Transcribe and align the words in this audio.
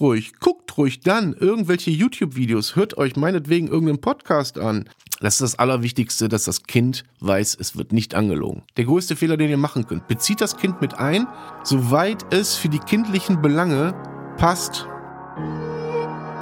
ruhig, 0.00 0.38
guckt 0.40 0.76
ruhig 0.76 1.00
dann 1.00 1.34
irgendwelche 1.34 1.90
YouTube-Videos, 1.90 2.76
hört 2.76 2.98
euch 2.98 3.16
meinetwegen 3.16 3.68
irgendeinen 3.68 4.00
Podcast 4.00 4.58
an. 4.58 4.88
Das 5.20 5.34
ist 5.34 5.40
das 5.42 5.58
Allerwichtigste, 5.58 6.28
dass 6.28 6.44
das 6.44 6.64
Kind 6.64 7.04
weiß, 7.20 7.56
es 7.60 7.76
wird 7.76 7.92
nicht 7.92 8.14
angelogen. 8.14 8.62
Der 8.76 8.84
größte 8.84 9.16
Fehler, 9.16 9.36
den 9.36 9.50
ihr 9.50 9.56
machen 9.56 9.86
könnt, 9.86 10.08
bezieht 10.08 10.40
das 10.40 10.56
Kind 10.56 10.80
mit 10.80 10.98
ein, 10.98 11.26
soweit 11.62 12.32
es 12.34 12.56
für 12.56 12.68
die 12.68 12.80
kindlichen 12.80 13.40
Belange 13.40 13.94
passt. 14.36 14.88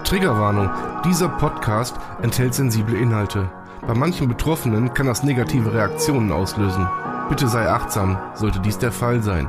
Triggerwarnung. 0.05 0.71
Dieser 1.05 1.29
Podcast 1.29 1.97
enthält 2.23 2.55
sensible 2.55 2.99
Inhalte. 2.99 3.51
Bei 3.87 3.95
manchen 3.95 4.29
Betroffenen 4.29 4.95
kann 4.95 5.07
das 5.07 5.23
negative 5.23 5.73
Reaktionen 5.73 6.33
auslösen. 6.33 6.89
Bitte 7.29 7.49
sei 7.49 7.69
achtsam, 7.69 8.19
sollte 8.35 8.61
dies 8.61 8.79
der 8.79 8.93
Fall 8.93 9.23
sein. 9.23 9.49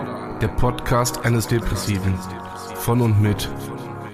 Der 0.41 0.47
Podcast 0.47 1.23
eines 1.23 1.47
Depressiven. 1.47 2.17
Von 2.73 3.01
und 3.01 3.21
mit 3.21 3.47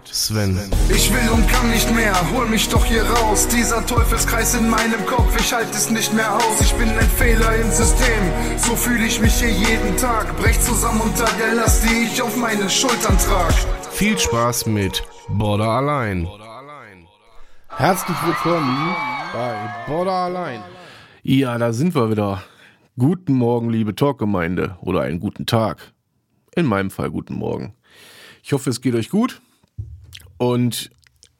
Sven. 0.04 0.60
Ich 0.90 1.10
will 1.14 1.30
und 1.30 1.48
kann 1.48 1.70
nicht 1.70 1.90
mehr, 1.96 2.14
hol 2.34 2.46
mich 2.48 2.68
doch 2.68 2.84
hier 2.84 3.04
raus. 3.04 3.48
Dieser 3.48 3.86
Teufelskreis 3.86 4.56
in 4.56 4.70
meinem 4.70 5.06
Kopf, 5.06 5.34
ich 5.40 5.54
halte 5.54 5.72
es 5.72 5.90
nicht 5.90 6.14
mehr 6.14 6.36
aus. 6.36 6.60
Ich 6.60 6.74
bin 6.74 6.90
ein 6.90 7.10
Fehler 7.12 7.56
im 7.56 7.72
System, 7.72 8.24
so 8.58 8.76
fühle 8.76 9.06
ich 9.06 9.22
mich 9.22 9.36
hier 9.36 9.52
jeden 9.52 9.96
Tag. 9.96 10.36
Brech 10.38 10.60
zusammen 10.60 11.00
unter 11.00 11.28
der 11.40 11.56
Last, 11.56 11.86
die 11.86 12.08
ich 12.08 12.22
auf 12.22 12.36
meinen 12.36 12.70
Schultern 12.70 13.18
trag. 13.18 13.54
Viel 13.92 14.18
Spaß 14.18 14.66
mit 14.66 15.04
Border 15.30 15.70
allein. 15.70 16.28
Herzlich 17.70 18.18
willkommen 18.26 18.96
bei 19.32 19.56
Border 19.88 20.12
Allein. 20.12 20.62
Ja, 21.24 21.58
da 21.58 21.72
sind 21.72 21.96
wir 21.96 22.10
wieder. 22.10 22.42
Guten 22.98 23.34
Morgen, 23.34 23.70
liebe 23.70 23.94
Talkgemeinde. 23.96 24.78
Oder 24.82 25.02
einen 25.02 25.20
guten 25.20 25.46
Tag. 25.46 25.94
In 26.58 26.66
meinem 26.66 26.90
Fall 26.90 27.12
guten 27.12 27.36
Morgen. 27.36 27.76
Ich 28.42 28.52
hoffe, 28.52 28.72
es 28.72 28.82
geht 28.82 28.96
euch 28.96 29.10
gut. 29.10 29.42
Und 30.38 30.90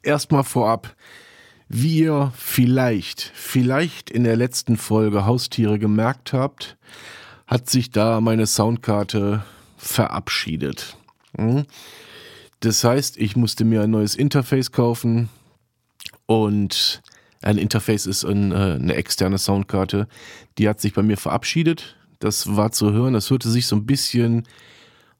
erstmal 0.00 0.44
vorab, 0.44 0.94
wie 1.68 1.98
ihr 2.02 2.32
vielleicht, 2.36 3.32
vielleicht 3.34 4.10
in 4.10 4.22
der 4.22 4.36
letzten 4.36 4.76
Folge 4.76 5.26
Haustiere 5.26 5.80
gemerkt 5.80 6.32
habt, 6.32 6.76
hat 7.48 7.68
sich 7.68 7.90
da 7.90 8.20
meine 8.20 8.46
Soundkarte 8.46 9.42
verabschiedet. 9.76 10.96
Hm? 11.36 11.66
Das 12.60 12.84
heißt, 12.84 13.16
ich 13.16 13.34
musste 13.34 13.64
mir 13.64 13.82
ein 13.82 13.90
neues 13.90 14.14
Interface 14.14 14.70
kaufen 14.70 15.30
und 16.26 17.02
ein 17.42 17.58
Interface 17.58 18.06
ist 18.06 18.22
äh, 18.22 18.28
eine 18.28 18.94
externe 18.94 19.38
Soundkarte. 19.38 20.06
Die 20.58 20.68
hat 20.68 20.80
sich 20.80 20.94
bei 20.94 21.02
mir 21.02 21.16
verabschiedet. 21.16 21.96
Das 22.20 22.54
war 22.54 22.70
zu 22.70 22.92
hören. 22.92 23.14
Das 23.14 23.30
hörte 23.30 23.50
sich 23.50 23.66
so 23.66 23.74
ein 23.74 23.84
bisschen 23.84 24.46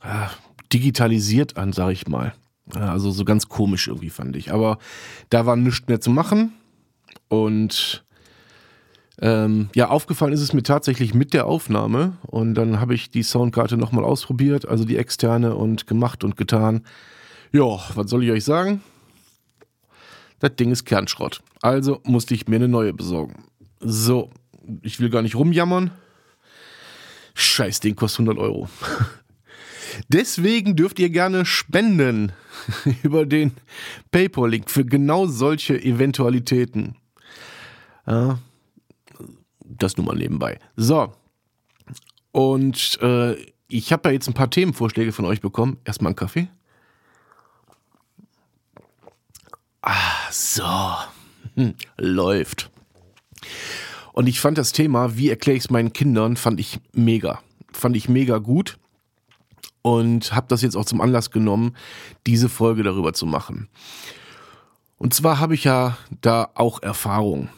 äh, 0.03 0.27
digitalisiert 0.73 1.57
an, 1.57 1.73
sag 1.73 1.91
ich 1.91 2.07
mal. 2.09 2.35
Also 2.75 3.11
so 3.11 3.25
ganz 3.25 3.49
komisch 3.49 3.89
irgendwie 3.89 4.11
fand 4.11 4.37
ich. 4.37 4.53
Aber 4.53 4.79
da 5.31 5.47
war 5.47 5.57
nichts 5.57 5.89
mehr 5.89 6.01
zu 6.01 6.11
machen. 6.11 6.53
Und 7.29 8.05
ähm, 9.21 9.69
ja, 9.75 9.89
aufgefallen 9.89 10.33
ist 10.33 10.41
es 10.41 10.53
mir 10.53 10.63
tatsächlich 10.63 11.15
mit 11.15 11.35
der 11.35 11.47
Aufnahme. 11.47 12.17
Und 12.27 12.55
dann 12.55 12.81
habe 12.81 12.95
ich 12.95 13.11
die 13.11 13.23
Soundkarte 13.23 13.77
nochmal 13.77 14.05
ausprobiert, 14.05 14.69
also 14.69 14.85
die 14.85 14.97
externe 14.97 15.55
und 15.55 15.87
gemacht 15.87 16.25
und 16.25 16.37
getan. 16.37 16.83
Ja, 17.53 17.81
was 17.95 18.11
soll 18.11 18.25
ich 18.25 18.31
euch 18.31 18.45
sagen? 18.45 18.83
Das 20.39 20.55
Ding 20.55 20.71
ist 20.71 20.85
Kernschrott. 20.85 21.43
Also 21.63 22.01
musste 22.05 22.35
ich 22.35 22.47
mir 22.47 22.57
eine 22.57 22.69
neue 22.69 22.93
besorgen. 22.93 23.45
So, 23.81 24.31
ich 24.83 25.01
will 25.01 25.11
gar 25.11 25.23
nicht 25.23 25.35
rumjammern. 25.35 25.91
Scheiß 27.35 27.81
Ding 27.81 27.97
kostet 27.97 28.29
100 28.29 28.39
Euro. 28.39 28.69
Deswegen 30.09 30.77
dürft 30.77 30.99
ihr 30.99 31.11
gerne 31.11 31.45
spenden 31.45 32.33
über 33.03 33.27
den 33.27 33.53
PayPal-Link 34.11 34.71
für 34.71 34.85
genau 34.85 35.27
solche 35.27 35.81
Eventualitäten. 35.83 36.97
Das 39.65 39.97
nur 39.97 40.07
mal 40.07 40.17
nebenbei. 40.17 40.59
So. 40.77 41.13
Und 42.33 42.99
äh, 43.03 43.35
ich 43.69 43.93
habe 43.93 44.09
ja 44.09 44.13
jetzt 44.15 44.29
ein 44.29 44.35
paar 44.35 44.51
Themenvorschläge 44.51 45.13
von 45.13 45.25
euch 45.25 45.41
bekommen. 45.41 45.79
Erstmal 45.85 46.11
einen 46.11 46.17
Kaffee. 46.17 46.49
Ah, 49.83 50.31
so. 50.31 50.65
Hm, 51.55 51.75
läuft. 51.97 52.71
Und 54.13 54.27
ich 54.27 54.41
fand 54.41 54.59
das 54.59 54.73
Thema, 54.73 55.17
wie 55.17 55.29
erkläre 55.29 55.57
ich 55.57 55.65
es 55.65 55.71
meinen 55.71 55.93
Kindern, 55.93 56.37
fand 56.37 56.61
ich 56.61 56.81
mega. 56.93 57.43
Fand 57.73 57.97
ich 57.97 58.09
mega 58.09 58.39
gut 58.39 58.79
und 59.83 60.35
habe 60.35 60.47
das 60.49 60.63
jetzt 60.63 60.77
auch 60.77 60.85
zum 60.85 61.01
Anlass 61.01 61.31
genommen, 61.31 61.77
diese 62.27 62.49
Folge 62.49 62.83
darüber 62.83 63.13
zu 63.13 63.27
machen. 63.27 63.69
Und 64.99 65.15
zwar 65.15 65.39
habe 65.39 65.55
ich 65.55 65.65
ja 65.65 65.97
da 66.21 66.51
auch 66.55 66.83
Erfahrung. 66.83 67.49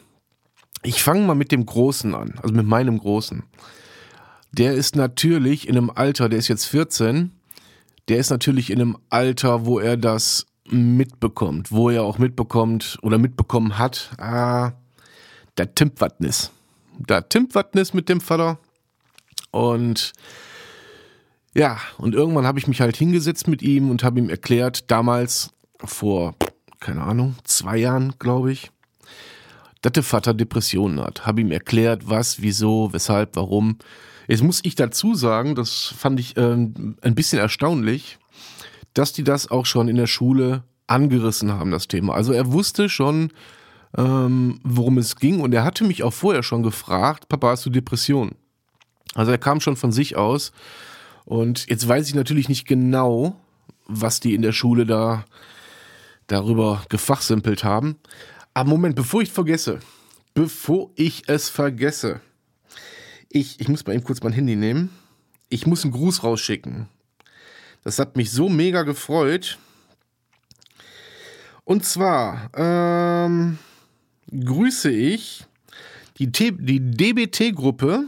Ich 0.82 1.03
fange 1.03 1.26
mal 1.26 1.34
mit 1.34 1.53
dem 1.53 1.66
Großen 1.66 2.14
an, 2.14 2.34
also 2.42 2.54
mit 2.54 2.66
meinem 2.66 2.98
Großen. 2.98 3.42
Der 4.53 4.75
ist 4.75 4.97
natürlich 4.97 5.69
in 5.69 5.76
einem 5.76 5.91
Alter, 5.91 6.28
der 6.28 6.38
ist 6.38 6.48
jetzt 6.48 6.66
14, 6.66 7.32
der 8.08 8.19
ist 8.19 8.31
natürlich 8.31 8.70
in 8.70 8.81
einem 8.81 8.98
Alter, 9.08 9.64
wo 9.66 9.78
er 9.78 9.97
das 9.97 10.47
mitbekommt, 10.69 11.70
wo 11.72 11.91
er 11.91 12.02
auch 12.02 12.19
mitbekommt 12.19 12.98
oder 13.02 13.19
mitbekommen 13.19 13.78
hat, 13.78 14.10
ah, 14.19 14.72
da 15.54 15.66
timmt 15.66 16.00
was. 16.00 16.50
Da 16.98 17.20
timmt 17.20 17.54
was 17.54 17.94
mit 17.94 18.08
dem 18.08 18.20
Vater. 18.20 18.58
Und 19.50 20.12
ja, 21.55 21.78
und 21.99 22.15
irgendwann 22.15 22.47
habe 22.47 22.59
ich 22.59 22.69
mich 22.69 22.81
halt 22.81 22.97
hingesetzt 22.97 23.49
mit 23.49 23.62
ihm 23.62 23.91
und 23.91 24.05
habe 24.05 24.21
ihm 24.21 24.31
erklärt, 24.31 24.91
damals 24.91 25.50
vor, 25.84 26.34
keine 26.78 27.03
Ahnung, 27.03 27.37
zwei 27.44 27.77
Jahren, 27.77 28.15
glaube 28.19 28.53
ich, 28.53 28.71
dass 29.83 29.93
der 29.93 30.03
Vater 30.03 30.34
Depressionen 30.34 31.00
hat. 31.00 31.27
Habe 31.27 31.41
ihm 31.41 31.50
erklärt, 31.50 32.09
was, 32.09 32.43
wieso, 32.43 32.93
weshalb, 32.93 33.37
warum. 33.37 33.78
Jetzt 34.28 34.43
muss 34.43 34.61
ich 34.62 34.75
dazu 34.75 35.15
sagen, 35.15 35.55
das 35.55 35.94
fand 35.97 36.21
ich 36.21 36.37
ähm, 36.37 36.97
ein 37.00 37.15
bisschen 37.15 37.38
erstaunlich, 37.38 38.19
dass 38.94 39.12
die 39.12 39.25
das 39.25 39.50
auch 39.50 39.67
schon 39.67 39.88
in 39.88 39.97
der 39.97 40.06
Schule 40.06 40.62
angerissen 40.87 41.53
haben, 41.53 41.71
das 41.71 41.88
Thema. 41.88 42.15
Also 42.15 42.32
er 42.32 42.53
wusste 42.53 42.88
schon, 42.88 43.32
ähm, 43.97 44.61
worum 44.62 44.99
es 44.99 45.17
ging 45.17 45.41
und 45.41 45.53
er 45.53 45.65
hatte 45.65 45.84
mich 45.84 46.03
auch 46.03 46.12
vorher 46.12 46.43
schon 46.43 46.62
gefragt, 46.62 47.28
Papa, 47.28 47.50
hast 47.50 47.67
du 47.67 47.71
Depressionen? 47.71 48.37
Also 49.15 49.32
er 49.32 49.38
kam 49.38 49.61
schon 49.61 49.77
von 49.77 49.91
sich 49.91 50.17
aus 50.17 50.53
und 51.30 51.70
jetzt 51.70 51.86
weiß 51.86 52.08
ich 52.08 52.16
natürlich 52.16 52.48
nicht 52.48 52.66
genau, 52.66 53.36
was 53.86 54.18
die 54.18 54.34
in 54.34 54.42
der 54.42 54.50
Schule 54.50 54.84
da 54.84 55.24
darüber 56.26 56.82
gefachsimpelt 56.88 57.62
haben. 57.62 58.00
Aber 58.52 58.70
Moment, 58.70 58.96
bevor 58.96 59.22
ich 59.22 59.30
vergesse, 59.30 59.78
bevor 60.34 60.90
ich 60.96 61.28
es 61.28 61.48
vergesse, 61.48 62.20
ich, 63.28 63.60
ich 63.60 63.69
muss 63.69 63.86
mal 63.86 63.92
eben 63.92 64.02
kurz 64.02 64.20
mein 64.24 64.32
Handy 64.32 64.56
nehmen. 64.56 64.90
Ich 65.50 65.69
muss 65.69 65.84
einen 65.84 65.92
Gruß 65.92 66.24
rausschicken. 66.24 66.88
Das 67.84 68.00
hat 68.00 68.16
mich 68.16 68.32
so 68.32 68.48
mega 68.48 68.82
gefreut. 68.82 69.56
Und 71.62 71.84
zwar 71.84 72.50
ähm, 72.56 73.60
grüße 74.32 74.90
ich 74.90 75.44
die, 76.19 76.26
die 76.26 76.81
DBT-Gruppe 76.81 78.06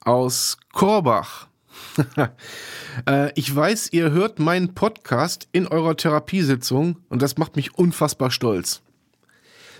aus 0.00 0.56
Korbach. 0.72 1.47
Äh, 3.06 3.30
ich 3.36 3.54
weiß, 3.54 3.92
ihr 3.92 4.10
hört 4.10 4.40
meinen 4.40 4.74
Podcast 4.74 5.46
in 5.52 5.68
eurer 5.68 5.96
Therapiesitzung 5.96 6.96
und 7.08 7.22
das 7.22 7.38
macht 7.38 7.54
mich 7.54 7.78
unfassbar 7.78 8.32
stolz. 8.32 8.82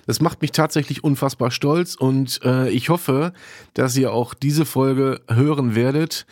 Das 0.07 0.21
macht 0.21 0.41
mich 0.41 0.53
tatsächlich 0.53 1.03
unfassbar 1.03 1.51
stolz 1.51 1.97
und 1.97 2.41
äh, 2.45 2.71
ich 2.71 2.91
hoffe, 2.91 3.33
dass 3.75 3.97
ihr 3.97 4.13
auch 4.13 4.35
diese 4.35 4.65
Folge 4.65 5.21
hören 5.29 5.75
werdet. 5.75 6.27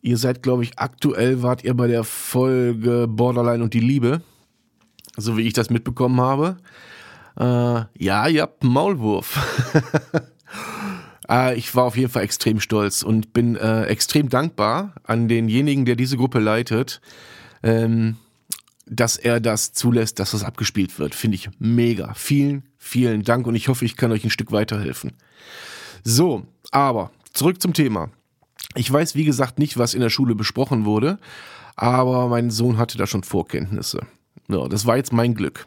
Ihr 0.00 0.16
seid, 0.16 0.42
glaube 0.42 0.64
ich, 0.64 0.78
aktuell 0.78 1.42
wart 1.42 1.64
ihr 1.64 1.74
bei 1.74 1.86
der 1.86 2.02
Folge 2.02 3.06
Borderline 3.08 3.62
und 3.62 3.74
die 3.74 3.80
Liebe, 3.80 4.22
so 5.18 5.36
wie 5.36 5.42
ich 5.42 5.52
das 5.52 5.68
mitbekommen 5.68 6.20
habe. 6.20 6.56
Äh, 7.38 7.84
ja, 8.02 8.26
ihr 8.26 8.42
habt 8.42 8.62
einen 8.62 8.72
Maulwurf. 8.72 9.38
Äh, 11.28 11.56
ich 11.56 11.74
war 11.74 11.84
auf 11.84 11.96
jeden 11.96 12.10
Fall 12.10 12.24
extrem 12.24 12.60
stolz 12.60 13.02
und 13.02 13.32
bin 13.32 13.56
äh, 13.56 13.84
extrem 13.84 14.28
dankbar 14.28 14.94
an 15.04 15.28
denjenigen, 15.28 15.84
der 15.84 15.96
diese 15.96 16.16
Gruppe 16.16 16.38
leitet. 16.38 17.00
Ähm, 17.62 18.16
dass 18.86 19.16
er 19.16 19.40
das 19.40 19.72
zulässt, 19.72 20.18
dass 20.18 20.32
das 20.32 20.44
abgespielt 20.44 20.98
wird. 20.98 21.14
Finde 21.14 21.36
ich 21.36 21.48
mega. 21.58 22.14
Vielen, 22.14 22.64
vielen 22.76 23.22
Dank 23.22 23.46
und 23.46 23.54
ich 23.54 23.68
hoffe, 23.68 23.84
ich 23.84 23.96
kann 23.96 24.12
euch 24.12 24.24
ein 24.24 24.30
Stück 24.30 24.52
weiterhelfen. 24.52 25.12
So, 26.04 26.46
aber 26.70 27.10
zurück 27.32 27.62
zum 27.62 27.72
Thema. 27.72 28.10
Ich 28.74 28.92
weiß, 28.92 29.14
wie 29.14 29.24
gesagt, 29.24 29.58
nicht, 29.58 29.78
was 29.78 29.94
in 29.94 30.00
der 30.00 30.10
Schule 30.10 30.34
besprochen 30.34 30.84
wurde, 30.84 31.18
aber 31.76 32.28
mein 32.28 32.50
Sohn 32.50 32.78
hatte 32.78 32.98
da 32.98 33.06
schon 33.06 33.22
Vorkenntnisse. 33.22 34.00
Ja, 34.48 34.68
das 34.68 34.86
war 34.86 34.96
jetzt 34.96 35.12
mein 35.12 35.34
Glück. 35.34 35.66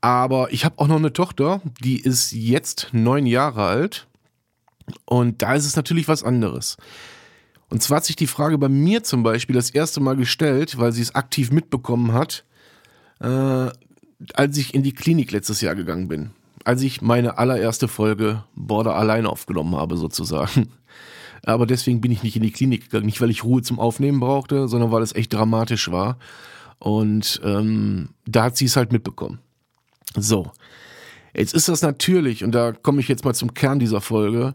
Aber 0.00 0.52
ich 0.52 0.64
habe 0.64 0.78
auch 0.78 0.88
noch 0.88 0.96
eine 0.96 1.12
Tochter, 1.12 1.60
die 1.82 2.00
ist 2.00 2.32
jetzt 2.32 2.88
neun 2.92 3.26
Jahre 3.26 3.64
alt. 3.64 4.06
Und 5.04 5.42
da 5.42 5.54
ist 5.54 5.66
es 5.66 5.76
natürlich 5.76 6.08
was 6.08 6.22
anderes. 6.22 6.76
Und 7.68 7.82
zwar 7.82 7.98
hat 7.98 8.04
sich 8.04 8.16
die 8.16 8.26
Frage 8.26 8.58
bei 8.58 8.68
mir 8.68 9.02
zum 9.04 9.22
Beispiel 9.22 9.54
das 9.54 9.70
erste 9.70 10.00
Mal 10.00 10.16
gestellt, 10.16 10.78
weil 10.78 10.92
sie 10.92 11.02
es 11.02 11.14
aktiv 11.14 11.52
mitbekommen 11.52 12.12
hat, 12.12 12.44
äh, 13.20 13.68
als 14.34 14.56
ich 14.56 14.74
in 14.74 14.82
die 14.82 14.92
Klinik 14.92 15.30
letztes 15.30 15.60
Jahr 15.60 15.76
gegangen 15.76 16.08
bin. 16.08 16.30
Als 16.64 16.82
ich 16.82 17.00
meine 17.00 17.38
allererste 17.38 17.88
Folge 17.88 18.44
Border 18.54 18.96
allein 18.96 19.24
aufgenommen 19.26 19.76
habe, 19.76 19.96
sozusagen. 19.96 20.68
Aber 21.44 21.64
deswegen 21.66 22.00
bin 22.00 22.10
ich 22.10 22.22
nicht 22.22 22.36
in 22.36 22.42
die 22.42 22.52
Klinik 22.52 22.84
gegangen. 22.84 23.06
Nicht, 23.06 23.20
weil 23.20 23.30
ich 23.30 23.44
Ruhe 23.44 23.62
zum 23.62 23.78
Aufnehmen 23.78 24.20
brauchte, 24.20 24.68
sondern 24.68 24.90
weil 24.90 25.02
es 25.02 25.14
echt 25.14 25.32
dramatisch 25.32 25.90
war. 25.90 26.18
Und 26.78 27.40
ähm, 27.44 28.10
da 28.26 28.44
hat 28.44 28.56
sie 28.56 28.66
es 28.66 28.76
halt 28.76 28.92
mitbekommen. 28.92 29.38
So. 30.16 30.50
Jetzt 31.34 31.54
ist 31.54 31.68
das 31.68 31.82
natürlich, 31.82 32.44
und 32.44 32.52
da 32.52 32.72
komme 32.72 33.00
ich 33.00 33.08
jetzt 33.08 33.24
mal 33.24 33.34
zum 33.34 33.54
Kern 33.54 33.78
dieser 33.78 34.00
Folge, 34.00 34.54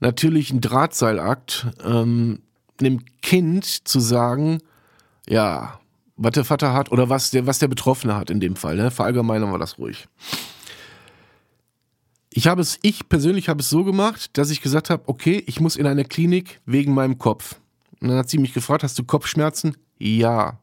natürlich 0.00 0.50
ein 0.50 0.60
Drahtseilakt, 0.60 1.66
ähm, 1.84 2.40
einem 2.80 3.04
Kind 3.22 3.64
zu 3.64 4.00
sagen, 4.00 4.60
ja, 5.28 5.80
was 6.16 6.32
der 6.32 6.44
Vater 6.44 6.72
hat 6.72 6.90
oder 6.90 7.08
was 7.08 7.30
der, 7.30 7.46
was 7.46 7.58
der 7.58 7.68
Betroffene 7.68 8.16
hat 8.16 8.30
in 8.30 8.40
dem 8.40 8.56
Fall, 8.56 8.76
ne? 8.76 8.90
Verallgemeinern 8.90 9.50
wir 9.50 9.58
das 9.58 9.78
ruhig. 9.78 10.08
Ich 12.30 12.46
habe 12.46 12.60
es, 12.60 12.78
ich 12.82 13.08
persönlich 13.08 13.48
habe 13.48 13.60
es 13.60 13.70
so 13.70 13.84
gemacht, 13.84 14.36
dass 14.36 14.50
ich 14.50 14.60
gesagt 14.60 14.90
habe, 14.90 15.04
okay, 15.06 15.42
ich 15.46 15.60
muss 15.60 15.76
in 15.76 15.86
eine 15.86 16.04
Klinik 16.04 16.60
wegen 16.66 16.94
meinem 16.94 17.18
Kopf. 17.18 17.56
Und 18.00 18.08
dann 18.08 18.18
hat 18.18 18.28
sie 18.28 18.38
mich 18.38 18.52
gefragt, 18.52 18.84
hast 18.84 18.98
du 18.98 19.04
Kopfschmerzen? 19.04 19.76
Ja. 19.98 20.58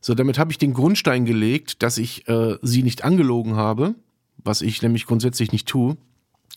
So, 0.00 0.14
damit 0.14 0.38
habe 0.38 0.50
ich 0.50 0.58
den 0.58 0.74
Grundstein 0.74 1.24
gelegt, 1.24 1.82
dass 1.82 1.98
ich 1.98 2.26
äh, 2.28 2.56
sie 2.62 2.82
nicht 2.82 3.04
angelogen 3.04 3.56
habe, 3.56 3.94
was 4.38 4.62
ich 4.62 4.82
nämlich 4.82 5.06
grundsätzlich 5.06 5.52
nicht 5.52 5.68
tue, 5.68 5.96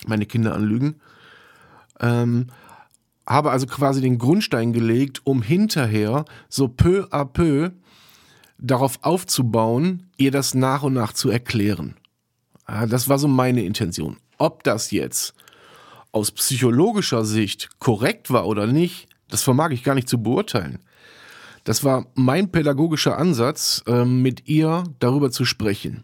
meine 0.07 0.25
Kinder 0.25 0.53
anlügen. 0.53 0.95
Ähm, 1.99 2.47
habe 3.25 3.51
also 3.51 3.67
quasi 3.67 4.01
den 4.01 4.17
Grundstein 4.17 4.73
gelegt, 4.73 5.21
um 5.25 5.41
hinterher 5.41 6.25
so 6.49 6.67
peu 6.67 7.07
à 7.11 7.25
peu 7.25 7.71
darauf 8.57 8.99
aufzubauen, 9.03 10.09
ihr 10.17 10.31
das 10.31 10.53
nach 10.53 10.83
und 10.83 10.93
nach 10.93 11.13
zu 11.13 11.29
erklären. 11.29 11.95
Das 12.87 13.09
war 13.09 13.19
so 13.19 13.27
meine 13.27 13.63
Intention. 13.63 14.17
Ob 14.37 14.63
das 14.63 14.91
jetzt 14.91 15.33
aus 16.11 16.31
psychologischer 16.31 17.25
Sicht 17.25 17.79
korrekt 17.79 18.31
war 18.31 18.47
oder 18.47 18.67
nicht, 18.67 19.07
das 19.29 19.43
vermag 19.43 19.71
ich 19.71 19.83
gar 19.83 19.95
nicht 19.95 20.09
zu 20.09 20.21
beurteilen. 20.21 20.79
Das 21.63 21.83
war 21.83 22.07
mein 22.15 22.51
pädagogischer 22.51 23.17
Ansatz, 23.17 23.83
ähm, 23.87 24.21
mit 24.21 24.47
ihr 24.47 24.83
darüber 24.99 25.31
zu 25.31 25.45
sprechen. 25.45 26.03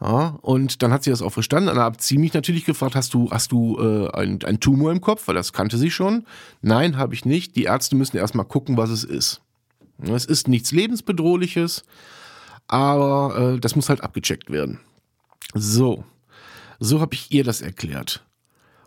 Ja, 0.00 0.38
und 0.42 0.82
dann 0.82 0.92
hat 0.92 1.02
sie 1.02 1.10
das 1.10 1.22
auch 1.22 1.32
verstanden. 1.32 1.66
Dann 1.66 1.78
hat 1.78 2.02
sie 2.02 2.18
mich 2.18 2.32
natürlich 2.32 2.64
gefragt, 2.64 2.94
hast 2.94 3.14
du, 3.14 3.30
hast 3.30 3.50
du 3.50 3.78
äh, 3.80 4.08
einen, 4.12 4.60
Tumor 4.60 4.92
im 4.92 5.00
Kopf? 5.00 5.26
Weil 5.26 5.34
das 5.34 5.52
kannte 5.52 5.76
sie 5.76 5.90
schon. 5.90 6.24
Nein, 6.62 6.96
habe 6.96 7.14
ich 7.14 7.24
nicht. 7.24 7.56
Die 7.56 7.64
Ärzte 7.64 7.96
müssen 7.96 8.16
erstmal 8.16 8.46
gucken, 8.46 8.76
was 8.76 8.90
es 8.90 9.02
ist. 9.02 9.40
Es 10.00 10.24
ist 10.24 10.46
nichts 10.46 10.70
Lebensbedrohliches, 10.70 11.82
aber 12.68 13.54
äh, 13.56 13.60
das 13.60 13.74
muss 13.74 13.88
halt 13.88 14.02
abgecheckt 14.02 14.50
werden. 14.50 14.78
So, 15.54 16.04
so 16.78 17.00
habe 17.00 17.14
ich 17.14 17.32
ihr 17.32 17.42
das 17.42 17.60
erklärt. 17.60 18.24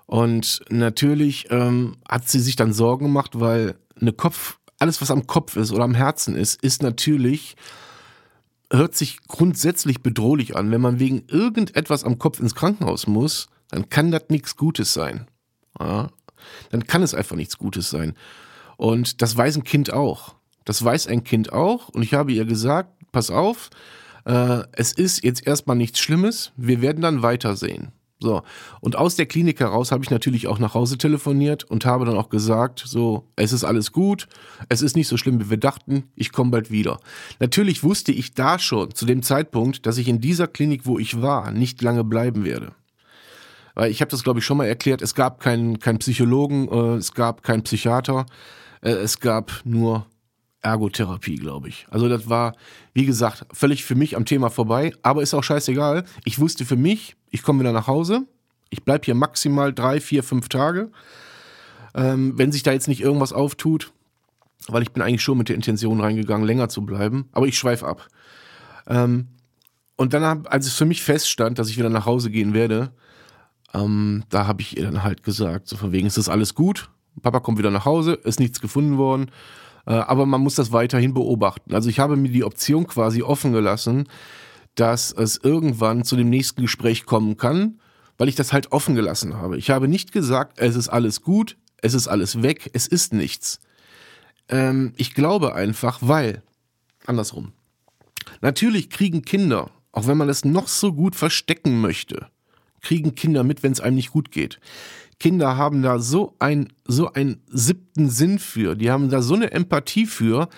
Und 0.06 0.62
natürlich 0.70 1.48
ähm, 1.52 1.98
hat 2.08 2.30
sie 2.30 2.40
sich 2.40 2.56
dann 2.56 2.72
Sorgen 2.72 3.06
gemacht, 3.06 3.40
weil 3.40 3.76
eine 4.00 4.14
Kopf, 4.14 4.58
alles 4.80 5.02
was 5.02 5.12
am 5.12 5.28
Kopf 5.28 5.58
ist 5.58 5.72
oder 5.72 5.84
am 5.84 5.94
Herzen 5.94 6.36
ist, 6.36 6.62
ist 6.64 6.82
natürlich 6.82 7.56
hört 8.72 8.96
sich 8.96 9.20
grundsätzlich 9.28 10.02
bedrohlich 10.02 10.56
an. 10.56 10.72
Wenn 10.72 10.82
man 10.82 11.00
wegen 11.00 11.24
irgendetwas 11.28 12.04
am 12.04 12.18
Kopf 12.18 12.40
ins 12.40 12.56
Krankenhaus 12.56 13.08
muss, 13.08 13.50
dann 13.70 13.90
kann 13.90 14.12
das 14.12 14.24
nichts 14.30 14.56
Gutes 14.56 14.94
sein. 14.94 15.28
Ja? 15.80 16.10
Dann 16.72 16.88
kann 16.88 17.04
es 17.04 17.14
einfach 17.14 17.36
nichts 17.36 17.58
Gutes 17.58 17.90
sein. 17.90 18.14
Und 18.78 19.22
das 19.22 19.36
weiß 19.36 19.58
ein 19.58 19.64
Kind 19.64 19.94
auch. 19.94 20.36
Das 20.66 20.84
weiß 20.84 21.08
ein 21.08 21.24
Kind 21.24 21.54
auch. 21.54 21.90
Und 21.90 22.02
ich 22.02 22.14
habe 22.14 22.32
ihr 22.32 22.46
gesagt, 22.46 22.90
pass 23.12 23.30
auf, 23.30 23.70
äh, 24.26 24.64
es 24.72 24.94
ist 24.94 25.24
jetzt 25.24 25.46
erstmal 25.46 25.76
nichts 25.76 26.00
Schlimmes. 26.00 26.52
Wir 26.56 26.82
werden 26.82 27.02
dann 27.02 27.22
weitersehen. 27.22 27.92
So. 28.22 28.44
Und 28.82 28.96
aus 28.96 29.16
der 29.16 29.26
Klinik 29.26 29.60
heraus 29.60 29.92
habe 29.92 30.04
ich 30.04 30.12
natürlich 30.12 30.48
auch 30.48 30.60
nach 30.60 30.76
Hause 30.76 30.98
telefoniert 30.98 31.64
und 31.64 31.86
habe 31.86 32.06
dann 32.06 32.18
auch 32.18 32.30
gesagt, 32.30 32.84
so, 32.86 33.28
es 33.36 33.52
ist 33.52 33.64
alles 33.64 33.92
gut, 33.92 34.28
es 34.70 34.84
ist 34.84 34.96
nicht 34.96 35.08
so 35.08 35.18
schlimm, 35.18 35.40
wie 35.40 35.50
wir 35.50 35.58
dachten, 35.58 36.04
ich 36.16 36.32
komme 36.32 36.52
bald 36.52 36.70
wieder. 36.70 37.00
Natürlich 37.40 37.84
wusste 37.84 38.12
ich 38.12 38.34
da 38.36 38.60
schon 38.60 38.94
zu 38.94 39.06
dem 39.06 39.24
Zeitpunkt, 39.24 39.88
dass 39.88 39.98
ich 39.98 40.08
in 40.08 40.22
dieser 40.22 40.48
Klinik, 40.48 40.86
wo 40.86 41.00
ich 41.00 41.22
war, 41.22 41.52
nicht 41.52 41.82
lange 41.82 42.04
bleiben 42.04 42.46
werde. 42.46 42.74
Weil 43.74 43.90
ich 43.90 44.02
habe 44.02 44.12
das, 44.12 44.24
glaube 44.24 44.40
ich, 44.40 44.46
schon 44.46 44.58
mal 44.58 44.68
erklärt, 44.68 45.02
es 45.02 45.16
gab 45.16 45.40
keinen 45.40 45.80
keinen 45.80 46.00
Psychologen, 46.00 46.68
äh, 46.68 46.98
es 46.98 47.14
gab 47.14 47.42
keinen 47.42 47.64
Psychiater, 47.64 48.26
äh, 48.82 48.92
es 48.92 49.20
gab 49.20 49.62
nur 49.64 50.06
Ergotherapie, 50.62 51.36
glaube 51.36 51.70
ich. 51.70 51.86
Also 51.90 52.08
das 52.08 52.30
war, 52.30 52.56
wie 52.94 53.06
gesagt, 53.06 53.46
völlig 53.52 53.84
für 53.84 53.96
mich 53.96 54.16
am 54.16 54.26
Thema 54.26 54.50
vorbei, 54.50 54.94
aber 55.02 55.22
ist 55.22 55.34
auch 55.34 55.44
scheißegal. 55.44 56.04
Ich 56.24 56.40
wusste 56.40 56.66
für 56.66 56.76
mich, 56.76 57.16
ich 57.30 57.44
komme 57.44 57.62
wieder 57.62 57.72
nach 57.72 57.88
Hause, 57.88 58.28
ich 58.70 58.84
bleibe 58.84 59.06
hier 59.06 59.16
maximal 59.16 59.74
drei, 59.74 60.00
vier, 60.00 60.24
fünf 60.24 60.50
Tage. 60.50 60.92
Ähm, 61.94 62.38
wenn 62.38 62.52
sich 62.52 62.64
da 62.64 62.72
jetzt 62.72 62.88
nicht 62.88 63.02
irgendwas 63.02 63.34
auftut, 63.34 63.92
weil 64.68 64.84
ich 64.84 64.92
bin 64.92 65.04
eigentlich 65.04 65.24
schon 65.24 65.38
mit 65.38 65.50
der 65.50 65.56
Intention 65.56 66.00
reingegangen, 66.00 66.46
länger 66.46 66.70
zu 66.70 66.86
bleiben, 66.86 67.28
aber 67.32 67.48
ich 67.48 67.58
schweife 67.58 67.88
ab. 67.88 68.08
Ähm, 68.88 69.28
und 69.98 70.14
dann, 70.14 70.48
als 70.48 70.68
es 70.68 70.74
für 70.74 70.86
mich 70.86 71.04
feststand, 71.04 71.60
dass 71.60 71.70
ich 71.70 71.78
wieder 71.78 71.90
nach 71.90 72.06
Hause 72.06 72.32
gehen 72.32 72.54
werde, 72.54 72.92
ähm, 73.74 74.24
da 74.30 74.48
habe 74.48 74.62
ich 74.62 74.78
ihr 74.78 74.84
dann 74.84 75.04
halt 75.04 75.24
gesagt, 75.24 75.68
so 75.68 75.78
von 75.78 75.92
wegen, 75.92 76.08
ist 76.08 76.18
das 76.18 76.30
alles 76.30 76.56
gut? 76.56 76.90
Papa 77.22 77.40
kommt 77.40 77.58
wieder 77.58 77.72
nach 77.72 77.86
Hause, 77.86 78.14
ist 78.14 78.40
nichts 78.40 78.62
gefunden 78.62 78.98
worden. 78.98 79.32
Äh, 79.86 79.94
aber 79.94 80.26
man 80.26 80.42
muss 80.42 80.56
das 80.56 80.72
weiterhin 80.72 81.14
beobachten. 81.14 81.74
Also 81.74 81.90
ich 81.90 82.00
habe 82.00 82.16
mir 82.16 82.30
die 82.30 82.44
Option 82.44 82.88
quasi 82.88 83.22
offen 83.22 83.52
gelassen, 83.52 84.08
dass 84.76 85.12
es 85.12 85.38
irgendwann 85.38 86.04
zu 86.04 86.16
dem 86.16 86.30
nächsten 86.30 86.62
Gespräch 86.62 87.06
kommen 87.06 87.38
kann, 87.38 87.80
weil 88.18 88.30
ich 88.30 88.36
das 88.36 88.54
halt 88.54 88.72
offen 88.72 88.96
gelassen 88.96 89.36
habe. 89.36 89.58
Ich 89.58 89.70
habe 89.70 89.88
nicht 89.88 90.12
gesagt, 90.12 90.60
es 90.60 90.76
ist 90.76 90.90
alles 90.90 91.22
gut, 91.22 91.58
es 91.82 91.94
ist 91.94 92.08
alles 92.08 92.42
weg, 92.42 92.70
es 92.74 92.88
ist 92.88 93.14
nichts. 93.14 93.60
Ähm, 94.50 94.94
ich 94.98 95.14
glaube 95.14 95.56
einfach, 95.56 96.00
weil, 96.02 96.44
andersrum, 97.06 97.54
natürlich 98.42 98.90
kriegen 98.90 99.24
Kinder, 99.24 99.72
auch 99.92 100.08
wenn 100.08 100.18
man 100.18 100.30
es 100.30 100.46
noch 100.46 100.68
so 100.68 100.94
gut 100.94 101.16
verstecken 101.16 101.82
möchte, 101.82 102.28
kriegen 102.82 103.16
Kinder 103.16 103.44
mit, 103.44 103.64
wenn 103.64 103.72
es 103.72 103.82
einem 103.82 103.96
nicht 103.96 104.12
gut 104.12 104.32
geht. 104.32 104.60
Kinder 105.22 105.56
haben 105.56 105.84
da 105.84 106.00
so 106.00 106.36
ein 106.40 106.74
so 106.84 107.14
einen 107.14 107.44
siebten 107.46 108.10
Sinn 108.10 108.40
für, 108.40 108.74
die 108.76 108.90
haben 108.90 109.12
da 109.12 109.22
so 109.22 109.36
eine 109.36 109.52
Empathie 109.52 110.08
für 110.08 110.50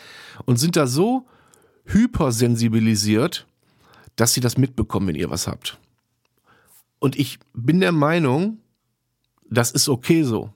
und 0.46 0.56
sind 0.56 0.78
da 0.78 0.88
so 0.88 1.28
hypersensibilisiert, 1.84 3.46
dass 4.16 4.34
sie 4.34 4.40
das 4.40 4.58
mitbekommen, 4.58 5.08
wenn 5.08 5.16
ihr 5.16 5.30
was 5.30 5.48
habt. 5.48 5.80
Und 7.00 7.18
ich 7.18 7.40
bin 7.54 7.82
der 7.82 7.92
Meinung, 7.92 8.60
das 9.50 9.70
ist 9.72 9.90
okay 9.90 10.24
so. 10.24 10.54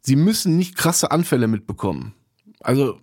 Sie 0.00 0.16
müssen 0.16 0.56
nicht 0.56 0.74
krasse 0.74 1.10
Anfälle 1.10 1.48
mitbekommen. 1.48 2.14
Also 2.60 2.98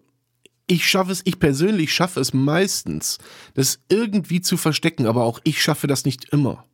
ich 0.65 0.89
schaffe 0.89 1.12
es, 1.12 1.22
ich 1.24 1.38
persönlich 1.38 1.94
schaffe 1.94 2.20
es 2.20 2.34
meistens, 2.34 3.20
das 3.53 3.80
irgendwie 3.89 4.41
zu 4.41 4.58
verstecken, 4.58 5.06
aber 5.06 5.24
auch 5.24 5.39
ich 5.44 5.62
schaffe 5.62 5.86
das 5.86 6.03
nicht 6.03 6.30
immer. 6.34 6.65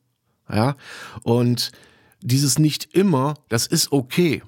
Ja, 0.50 0.78
und 1.24 1.74
dieses 2.22 2.60
nicht 2.60 2.94
immer, 2.96 3.36
das 3.50 3.68
ist 3.68 3.92
okay. 3.92 4.42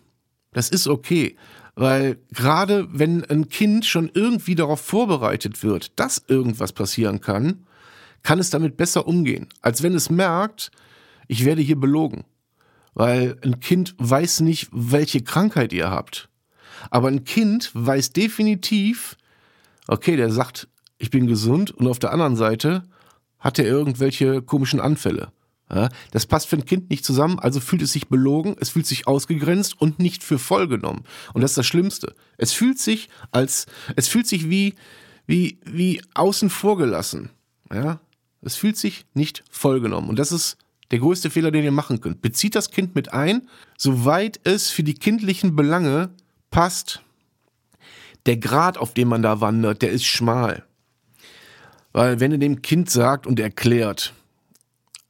Das 0.52 0.70
ist 0.70 0.88
okay. 0.88 1.36
Weil 1.76 2.18
gerade 2.32 2.88
wenn 2.92 3.24
ein 3.26 3.50
Kind 3.50 3.86
schon 3.86 4.12
irgendwie 4.14 4.56
darauf 4.56 4.82
vorbereitet 4.82 5.64
wird, 5.64 5.98
dass 6.00 6.24
irgendwas 6.28 6.74
passieren 6.74 7.22
kann, 7.22 7.66
kann 8.24 8.40
es 8.40 8.50
damit 8.50 8.76
besser 8.76 9.08
umgehen, 9.08 9.48
als 9.62 9.82
wenn 9.82 9.94
es 9.94 10.10
merkt, 10.10 10.72
ich 11.28 11.46
werde 11.46 11.62
hier 11.62 11.80
belogen. 11.80 12.26
Weil 12.94 13.38
ein 13.44 13.60
Kind 13.60 13.96
weiß 13.98 14.42
nicht, 14.42 14.68
welche 14.72 15.22
Krankheit 15.22 15.72
ihr 15.72 15.90
habt. 15.90 16.28
Aber 16.90 17.08
ein 17.08 17.24
Kind 17.24 17.72
weiß 17.74 18.12
definitiv, 18.12 19.16
okay, 19.88 20.16
der 20.16 20.32
sagt, 20.32 20.68
ich 20.98 21.12
bin 21.12 21.28
gesund 21.28 21.72
und 21.72 21.88
auf 21.88 22.00
der 22.00 22.12
anderen 22.12 22.36
Seite 22.36 22.84
hat 23.40 23.58
er 23.58 23.66
irgendwelche 23.66 24.42
komischen 24.42 24.82
Anfälle. 24.82 25.32
Ja, 25.72 25.90
das 26.12 26.26
passt 26.26 26.48
für 26.48 26.56
ein 26.56 26.66
Kind 26.66 26.90
nicht 26.90 27.06
zusammen, 27.06 27.38
also 27.38 27.60
fühlt 27.60 27.84
es 27.84 27.92
sich 27.92 28.08
belogen, 28.08 28.56
es 28.60 28.70
fühlt 28.70 28.88
sich 28.88 29.08
ausgegrenzt 29.08 29.80
und 29.80 30.00
nicht 30.00 30.24
für 30.24 30.40
voll 30.40 30.68
genommen. 30.68 31.04
Und 31.34 31.42
das 31.42 31.52
ist 31.52 31.58
das 31.60 31.68
Schlimmste. 31.68 32.16
Es 32.38 32.54
fühlt 32.54 32.80
sich 32.80 33.10
als, 33.32 33.68
es 33.96 34.08
fühlt 34.08 34.26
sich 34.26 34.50
wie, 34.50 34.74
wie, 35.28 35.60
wie 35.64 36.02
außen 36.16 36.50
vor 36.50 36.78
gelassen. 36.78 37.30
Ja, 37.72 38.00
es 38.42 38.56
fühlt 38.56 38.78
sich 38.78 39.06
nicht 39.14 39.44
vollgenommen. 39.52 40.10
Und 40.10 40.18
das 40.18 40.32
ist 40.32 40.58
der 40.90 41.00
größte 41.00 41.30
Fehler, 41.30 41.52
den 41.52 41.64
ihr 41.64 41.72
machen 41.72 42.02
könnt. 42.02 42.22
Bezieht 42.22 42.56
das 42.56 42.72
Kind 42.72 42.96
mit 42.96 43.14
ein, 43.14 43.48
soweit 43.78 44.40
es 44.44 44.72
für 44.72 44.84
die 44.84 44.96
kindlichen 44.96 45.56
Belange 45.56 46.10
passt. 46.50 47.04
Der 48.26 48.38
Grad, 48.38 48.80
auf 48.80 48.96
dem 48.96 49.10
man 49.10 49.22
da 49.22 49.40
wandert, 49.40 49.84
der 49.84 49.92
ist 49.92 50.06
schmal. 50.06 50.64
Weil 51.92 52.20
wenn 52.20 52.32
ihr 52.32 52.38
dem 52.40 52.62
Kind 52.62 52.90
sagt 52.90 53.28
und 53.28 53.40
erklärt, 53.40 54.14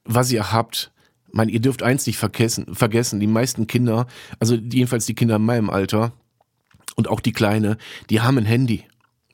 was 0.05 0.31
ihr 0.31 0.51
habt, 0.51 0.91
man, 1.31 1.49
ihr 1.49 1.59
dürft 1.59 1.83
eins 1.83 2.07
nicht 2.07 2.17
vergessen, 2.17 2.73
vergessen, 2.73 3.19
die 3.19 3.27
meisten 3.27 3.67
Kinder, 3.67 4.07
also 4.39 4.55
jedenfalls 4.55 5.05
die 5.05 5.15
Kinder 5.15 5.35
in 5.35 5.45
meinem 5.45 5.69
Alter 5.69 6.13
und 6.95 7.07
auch 7.07 7.19
die 7.19 7.31
Kleine, 7.31 7.77
die 8.09 8.21
haben 8.21 8.37
ein 8.37 8.45
Handy. 8.45 8.85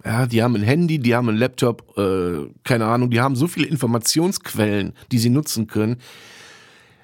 Ja, 0.04 0.28
die 0.28 0.44
haben 0.44 0.56
ein 0.56 0.62
Handy, 0.62 1.00
die 1.00 1.16
haben 1.16 1.30
einen 1.30 1.40
Laptop, 1.40 1.98
äh, 1.98 2.48
keine 2.64 2.86
Ahnung, 2.86 3.10
die 3.10 3.22
haben 3.22 3.36
so 3.36 3.48
viele 3.48 3.66
Informationsquellen, 3.66 4.94
die 5.12 5.18
sie 5.18 5.32
nutzen 5.32 5.66
können. 5.66 5.98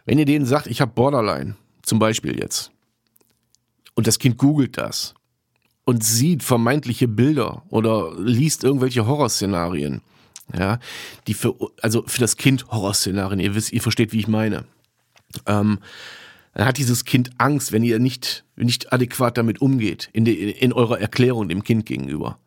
Wenn 0.05 0.19
ihr 0.19 0.25
denen 0.25 0.45
sagt, 0.45 0.67
ich 0.67 0.81
habe 0.81 0.91
Borderline, 0.93 1.55
zum 1.81 1.97
Beispiel 1.97 2.37
jetzt, 2.39 2.71
und 3.95 4.05
das 4.05 4.19
Kind 4.19 4.37
googelt 4.37 4.77
das 4.77 5.15
und 5.83 6.03
sieht 6.03 6.43
vermeintliche 6.43 7.07
Bilder 7.07 7.63
oder 7.69 8.13
liest 8.19 8.63
irgendwelche 8.63 9.07
Horrorszenarien, 9.07 10.01
ja, 10.57 10.79
die 11.27 11.33
für, 11.33 11.55
also 11.81 12.03
für 12.07 12.19
das 12.19 12.37
Kind 12.37 12.67
Horrorszenarien, 12.67 13.39
ihr 13.39 13.55
wisst, 13.55 13.73
ihr 13.73 13.81
versteht, 13.81 14.11
wie 14.13 14.19
ich 14.19 14.27
meine. 14.27 14.65
Ähm, 15.45 15.79
dann 16.53 16.67
hat 16.67 16.77
dieses 16.77 17.05
Kind 17.05 17.31
Angst, 17.37 17.71
wenn 17.71 17.83
ihr 17.83 17.99
nicht, 17.99 18.43
nicht 18.55 18.91
adäquat 18.91 19.37
damit 19.37 19.61
umgeht, 19.61 20.09
in, 20.13 20.25
de, 20.25 20.51
in 20.51 20.73
eurer 20.73 20.99
Erklärung 20.99 21.47
dem 21.47 21.63
Kind 21.63 21.85
gegenüber. 21.85 22.37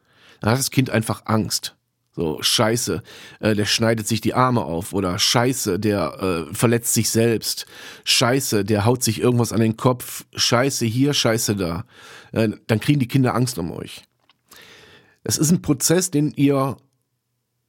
Dann 0.41 0.51
hat 0.51 0.59
das 0.59 0.71
Kind 0.71 0.91
einfach 0.91 1.23
Angst. 1.25 1.75
So, 2.17 2.41
scheiße, 2.41 3.03
äh, 3.41 3.55
der 3.57 3.65
schneidet 3.65 4.07
sich 4.07 4.21
die 4.21 4.35
Arme 4.35 4.63
auf 4.63 4.93
oder 4.93 5.19
scheiße, 5.19 5.81
der 5.81 6.47
äh, 6.51 6.55
verletzt 6.55 6.95
sich 6.95 7.11
selbst. 7.11 7.67
Scheiße, 8.05 8.65
der 8.65 8.85
haut 8.85 9.03
sich 9.03 9.21
irgendwas 9.21 9.53
an 9.53 9.61
den 9.61 9.77
Kopf. 9.77 10.25
Scheiße 10.37 10.85
hier, 10.85 11.13
scheiße 11.13 11.57
da. 11.57 11.85
Äh, 12.31 12.51
dann 12.69 12.79
kriegen 12.79 13.01
die 13.01 13.09
Kinder 13.09 13.35
Angst 13.35 13.59
um 13.59 13.73
euch. 13.73 14.03
Das 15.25 15.39
ist 15.39 15.51
ein 15.51 15.63
Prozess, 15.63 16.13
den 16.13 16.31
ihr 16.37 16.77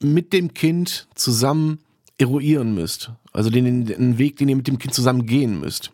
mit 0.01 0.33
dem 0.33 0.53
Kind 0.53 1.07
zusammen 1.15 1.79
eruieren 2.17 2.73
müsst. 2.73 3.11
Also 3.33 3.49
den, 3.49 3.85
den 3.85 4.17
Weg, 4.17 4.37
den 4.37 4.49
ihr 4.49 4.55
mit 4.55 4.67
dem 4.67 4.79
Kind 4.79 4.93
zusammen 4.93 5.25
gehen 5.25 5.59
müsst 5.59 5.91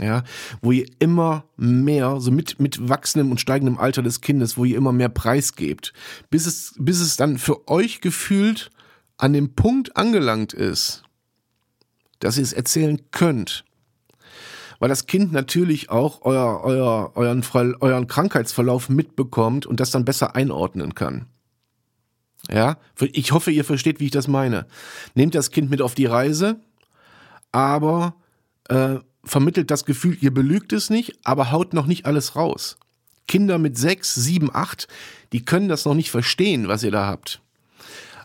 ja, 0.00 0.24
wo 0.60 0.72
ihr 0.72 0.86
immer 0.98 1.44
mehr, 1.56 2.20
so 2.20 2.30
mit, 2.30 2.58
mit 2.58 2.88
wachsendem 2.88 3.30
und 3.30 3.40
steigendem 3.40 3.78
Alter 3.78 4.02
des 4.02 4.20
Kindes, 4.20 4.56
wo 4.56 4.64
ihr 4.64 4.76
immer 4.76 4.92
mehr 4.92 5.08
Preis 5.08 5.54
gebt, 5.54 5.92
bis 6.30 6.46
es, 6.46 6.74
bis 6.78 7.00
es 7.00 7.16
dann 7.16 7.38
für 7.38 7.68
euch 7.68 8.00
gefühlt 8.00 8.70
an 9.16 9.32
dem 9.32 9.54
Punkt 9.54 9.96
angelangt 9.96 10.52
ist, 10.52 11.04
dass 12.18 12.36
ihr 12.36 12.42
es 12.42 12.52
erzählen 12.52 13.00
könnt. 13.12 13.64
Weil 14.80 14.88
das 14.88 15.06
Kind 15.06 15.32
natürlich 15.32 15.90
auch 15.90 16.22
euer, 16.22 16.62
euer, 16.64 17.12
euren, 17.14 17.44
euren 17.80 18.06
Krankheitsverlauf 18.08 18.88
mitbekommt 18.88 19.66
und 19.66 19.78
das 19.78 19.92
dann 19.92 20.04
besser 20.04 20.34
einordnen 20.34 20.94
kann. 20.94 21.26
Ja, 22.50 22.76
ich 23.00 23.32
hoffe, 23.32 23.50
ihr 23.50 23.64
versteht, 23.64 24.00
wie 24.00 24.06
ich 24.06 24.10
das 24.10 24.28
meine. 24.28 24.66
Nehmt 25.14 25.34
das 25.34 25.50
Kind 25.50 25.70
mit 25.70 25.80
auf 25.80 25.94
die 25.94 26.06
Reise, 26.06 26.60
aber 27.52 28.14
äh, 28.68 28.96
vermittelt 29.24 29.70
das 29.70 29.84
Gefühl, 29.84 30.16
ihr 30.20 30.32
belügt 30.32 30.72
es 30.72 30.90
nicht, 30.90 31.18
aber 31.24 31.52
haut 31.52 31.72
noch 31.72 31.86
nicht 31.86 32.06
alles 32.06 32.36
raus. 32.36 32.76
Kinder 33.26 33.58
mit 33.58 33.78
sechs, 33.78 34.14
sieben, 34.14 34.50
acht, 34.52 34.88
die 35.32 35.44
können 35.44 35.68
das 35.68 35.84
noch 35.84 35.94
nicht 35.94 36.10
verstehen, 36.10 36.68
was 36.68 36.82
ihr 36.82 36.90
da 36.90 37.06
habt. 37.06 37.40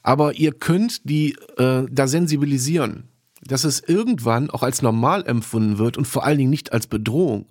Aber 0.03 0.33
ihr 0.33 0.51
könnt 0.51 1.09
die 1.09 1.35
äh, 1.57 1.85
da 1.89 2.07
sensibilisieren, 2.07 3.07
dass 3.41 3.63
es 3.63 3.79
irgendwann 3.79 4.49
auch 4.49 4.63
als 4.63 4.81
normal 4.81 5.25
empfunden 5.25 5.77
wird 5.77 5.97
und 5.97 6.05
vor 6.05 6.25
allen 6.25 6.37
Dingen 6.37 6.49
nicht 6.49 6.73
als 6.73 6.87
Bedrohung. 6.87 7.45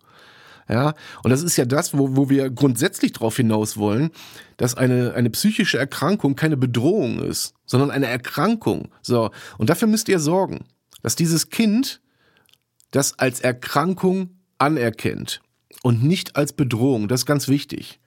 Ja, 0.69 0.95
und 1.23 1.31
das 1.31 1.43
ist 1.43 1.57
ja 1.57 1.65
das, 1.65 1.97
wo, 1.97 2.15
wo 2.17 2.29
wir 2.29 2.51
grundsätzlich 2.51 3.13
darauf 3.13 3.37
hinaus 3.37 3.79
wollen, 3.79 4.11
dass 4.59 4.75
eine, 4.75 5.15
eine 5.15 5.31
psychische 5.31 5.79
Erkrankung 5.79 6.37
keine 6.37 6.59
Bedrohung 6.59 7.21
ist, 7.21 7.55
sondern 7.65 7.91
eine 7.91 8.07
Erkrankung. 8.07 8.89
So. 9.01 9.31
Und 9.57 9.71
dafür 9.71 9.89
müsst 9.89 10.09
ihr 10.11 10.19
sorgen, 10.19 10.67
dass 11.03 11.17
dieses 11.17 11.49
Kind 11.49 12.03
das 12.91 13.19
als 13.19 13.41
Erkrankung 13.41 14.31
anerkennt 14.59 15.41
und 15.83 16.05
nicht 16.05 16.37
als 16.37 16.53
Bedrohung. 16.53 17.09
Das 17.09 17.23
ist 17.23 17.27
ganz 17.27 17.49
wichtig. 17.49 18.01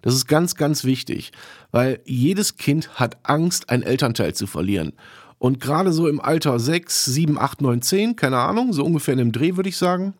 Das 0.00 0.14
ist 0.14 0.26
ganz, 0.26 0.56
ganz 0.56 0.84
wichtig, 0.84 1.30
weil 1.70 2.00
jedes 2.04 2.56
Kind 2.56 2.98
hat 2.98 3.18
Angst, 3.22 3.70
einen 3.70 3.84
Elternteil 3.84 4.34
zu 4.34 4.48
verlieren. 4.48 4.94
Und 5.38 5.60
gerade 5.60 5.92
so 5.92 6.08
im 6.08 6.20
Alter 6.20 6.58
6, 6.58 7.04
7, 7.04 7.38
8, 7.38 7.62
9, 7.62 7.82
10, 7.82 8.16
keine 8.16 8.38
Ahnung, 8.38 8.72
so 8.72 8.84
ungefähr 8.84 9.12
in 9.12 9.18
dem 9.18 9.32
Dreh 9.32 9.56
würde 9.56 9.68
ich 9.68 9.76
sagen, 9.76 10.14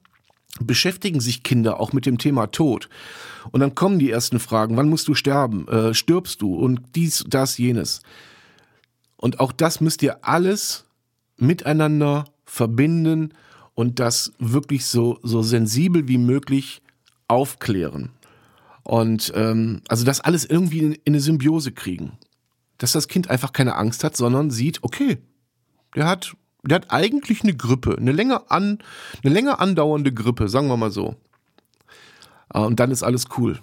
beschäftigen 0.60 1.20
sich 1.20 1.42
Kinder 1.42 1.80
auch 1.80 1.92
mit 1.92 2.06
dem 2.06 2.18
Thema 2.18 2.48
Tod. 2.48 2.88
Und 3.50 3.60
dann 3.60 3.74
kommen 3.74 3.98
die 3.98 4.10
ersten 4.10 4.38
Fragen, 4.38 4.76
wann 4.76 4.88
musst 4.88 5.08
du 5.08 5.14
sterben? 5.14 5.66
Äh, 5.68 5.94
stirbst 5.94 6.42
du? 6.42 6.54
Und 6.54 6.82
dies, 6.94 7.24
das, 7.26 7.58
jenes. 7.58 8.02
Und 9.16 9.40
auch 9.40 9.52
das 9.52 9.80
müsst 9.80 10.02
ihr 10.02 10.24
alles 10.24 10.84
miteinander 11.36 12.24
verbinden 12.44 13.32
und 13.74 13.98
das 13.98 14.32
wirklich 14.38 14.84
so, 14.86 15.18
so 15.22 15.42
sensibel 15.42 16.08
wie 16.08 16.18
möglich 16.18 16.82
aufklären. 17.28 18.10
Und 18.82 19.32
ähm, 19.34 19.80
also 19.88 20.04
das 20.04 20.20
alles 20.20 20.44
irgendwie 20.44 20.80
in, 20.80 20.92
in 20.92 21.00
eine 21.06 21.20
Symbiose 21.20 21.72
kriegen. 21.72 22.18
Dass 22.78 22.92
das 22.92 23.08
Kind 23.08 23.30
einfach 23.30 23.52
keine 23.52 23.76
Angst 23.76 24.04
hat, 24.04 24.16
sondern 24.16 24.50
sieht, 24.50 24.82
okay, 24.82 25.18
der 25.94 26.06
hat, 26.06 26.34
der 26.62 26.76
hat 26.76 26.90
eigentlich 26.90 27.42
eine 27.42 27.54
Grippe, 27.54 27.96
eine 27.98 28.12
länger, 28.12 28.44
an, 28.48 28.78
eine 29.22 29.34
länger 29.34 29.60
andauernde 29.60 30.12
Grippe, 30.12 30.48
sagen 30.48 30.68
wir 30.68 30.76
mal 30.76 30.90
so. 30.90 31.16
Äh, 32.54 32.60
und 32.60 32.78
dann 32.80 32.90
ist 32.90 33.02
alles 33.02 33.26
cool. 33.38 33.58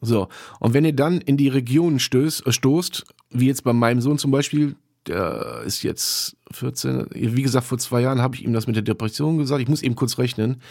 So, 0.00 0.28
und 0.58 0.74
wenn 0.74 0.84
ihr 0.84 0.94
dann 0.94 1.20
in 1.20 1.36
die 1.36 1.48
Regionen 1.48 1.98
stößt, 2.00 2.52
stoßt, 2.52 3.04
wie 3.30 3.46
jetzt 3.46 3.64
bei 3.64 3.72
meinem 3.72 4.00
Sohn 4.00 4.18
zum 4.18 4.30
Beispiel, 4.30 4.76
der 5.06 5.62
ist 5.66 5.82
jetzt 5.82 6.36
14. 6.52 7.06
Wie 7.12 7.42
gesagt, 7.42 7.66
vor 7.66 7.78
zwei 7.78 8.00
Jahren 8.00 8.22
habe 8.22 8.36
ich 8.36 8.44
ihm 8.44 8.54
das 8.54 8.66
mit 8.66 8.74
der 8.74 8.82
Depression 8.82 9.36
gesagt. 9.36 9.60
Ich 9.60 9.68
muss 9.68 9.82
eben 9.82 9.94
kurz 9.96 10.18
rechnen. 10.18 10.62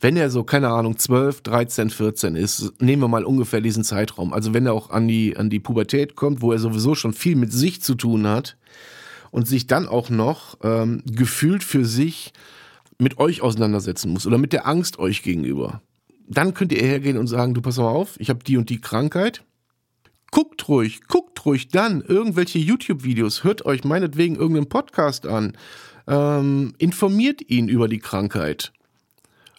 Wenn 0.00 0.16
er 0.16 0.28
so, 0.30 0.42
keine 0.42 0.70
Ahnung, 0.70 0.98
12, 0.98 1.42
13, 1.42 1.90
14 1.90 2.34
ist, 2.34 2.72
nehmen 2.80 3.02
wir 3.02 3.08
mal 3.08 3.24
ungefähr 3.24 3.60
diesen 3.60 3.84
Zeitraum. 3.84 4.32
Also 4.32 4.54
wenn 4.54 4.66
er 4.66 4.72
auch 4.72 4.90
an 4.90 5.06
die, 5.06 5.36
an 5.36 5.50
die 5.50 5.60
Pubertät 5.60 6.16
kommt, 6.16 6.42
wo 6.42 6.52
er 6.52 6.58
sowieso 6.58 6.96
schon 6.96 7.12
viel 7.12 7.36
mit 7.36 7.52
sich 7.52 7.80
zu 7.80 7.94
tun 7.94 8.26
hat 8.26 8.56
und 9.30 9.46
sich 9.46 9.66
dann 9.66 9.88
auch 9.88 10.10
noch 10.10 10.58
ähm, 10.62 11.02
gefühlt 11.06 11.62
für 11.62 11.84
sich 11.84 12.32
mit 12.98 13.18
euch 13.18 13.42
auseinandersetzen 13.42 14.12
muss 14.12 14.26
oder 14.26 14.38
mit 14.38 14.52
der 14.52 14.66
Angst 14.66 14.98
euch 14.98 15.22
gegenüber. 15.22 15.82
Dann 16.28 16.54
könnt 16.54 16.72
ihr 16.72 16.82
hergehen 16.82 17.18
und 17.18 17.26
sagen, 17.26 17.54
du 17.54 17.60
pass 17.60 17.76
mal 17.76 17.88
auf, 17.88 18.18
ich 18.18 18.30
habe 18.30 18.42
die 18.44 18.56
und 18.56 18.70
die 18.70 18.80
Krankheit 18.80 19.44
guckt 20.30 20.68
ruhig, 20.68 21.00
guckt 21.08 21.44
ruhig 21.46 21.68
dann 21.68 22.02
irgendwelche 22.02 22.58
YouTube-Videos, 22.58 23.44
hört 23.44 23.64
euch 23.64 23.84
meinetwegen 23.84 24.36
irgendeinen 24.36 24.68
Podcast 24.68 25.26
an, 25.26 25.56
ähm, 26.06 26.74
informiert 26.78 27.48
ihn 27.48 27.68
über 27.68 27.88
die 27.88 27.98
Krankheit. 28.00 28.72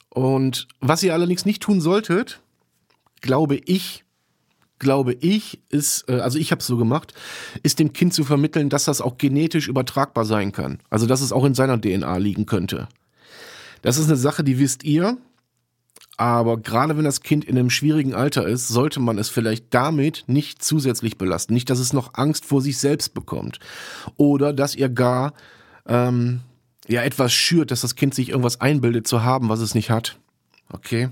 Und 0.10 0.68
was 0.80 1.04
ihr 1.04 1.14
allerdings 1.14 1.46
nicht 1.46 1.64
tun 1.64 1.82
solltet, 1.82 2.42
glaube 3.22 3.56
ich, 3.56 4.04
glaube 4.80 5.14
ich, 5.14 5.60
ist, 5.70 6.06
äh, 6.10 6.20
also 6.20 6.38
ich 6.40 6.52
habe 6.52 6.60
es 6.60 6.68
so 6.68 6.78
gemacht, 6.78 7.14
ist 7.64 7.80
dem 7.80 7.94
Kind 7.94 8.14
zu 8.14 8.24
vermitteln, 8.24 8.70
dass 8.70 8.86
das 8.86 9.02
auch 9.02 9.18
genetisch 9.18 9.68
übertragbar 9.68 10.26
sein 10.26 10.52
kann. 10.52 10.80
Also 10.90 11.06
dass 11.06 11.22
es 11.22 11.32
auch 11.32 11.46
in 11.46 11.56
seiner 11.56 11.80
DNA 11.80 12.18
liegen 12.18 12.46
könnte. 12.46 12.88
Das 13.82 13.98
ist 13.98 14.08
eine 14.08 14.18
Sache, 14.18 14.44
die 14.44 14.60
wisst 14.60 14.84
ihr. 14.84 15.18
Aber 16.20 16.58
gerade 16.58 16.98
wenn 16.98 17.06
das 17.06 17.22
Kind 17.22 17.46
in 17.46 17.58
einem 17.58 17.70
schwierigen 17.70 18.16
Alter 18.16 18.48
ist, 18.48 18.68
sollte 18.68 19.00
man 19.00 19.20
es 19.20 19.30
vielleicht 19.30 19.72
damit 19.74 20.24
nicht 20.26 20.64
zusätzlich 20.64 21.20
belasten. 21.20 21.54
Nicht, 21.54 21.70
dass 21.70 21.78
es 21.78 21.94
noch 21.94 22.16
Angst 22.16 22.44
vor 22.44 22.62
sich 22.62 22.80
selbst 22.80 23.14
bekommt. 23.14 23.60
Oder 24.16 24.52
dass 24.52 24.74
ihr 24.74 24.90
gar 24.90 25.34
ähm, 25.86 26.42
ja 26.88 27.04
etwas 27.04 27.34
schürt, 27.34 27.70
dass 27.70 27.82
das 27.82 27.96
Kind 27.96 28.16
sich 28.16 28.30
irgendwas 28.30 28.62
einbildet 28.62 29.08
zu 29.08 29.24
haben, 29.24 29.50
was 29.50 29.60
es 29.60 29.76
nicht 29.76 29.92
hat. 29.92 30.18
Okay. 30.72 31.10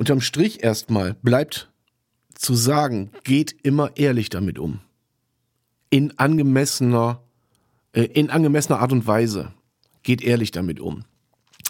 Unterm 0.00 0.22
Strich 0.22 0.64
erstmal 0.64 1.12
bleibt 1.12 1.70
zu 2.34 2.54
sagen, 2.54 3.10
geht 3.22 3.54
immer 3.62 3.98
ehrlich 3.98 4.30
damit 4.30 4.58
um. 4.58 4.80
In 5.90 6.18
angemessener, 6.18 7.20
äh, 7.92 8.04
in 8.04 8.30
angemessener 8.30 8.78
Art 8.78 8.92
und 8.92 9.06
Weise. 9.06 9.52
Geht 10.02 10.22
ehrlich 10.22 10.52
damit 10.52 10.80
um. 10.80 11.04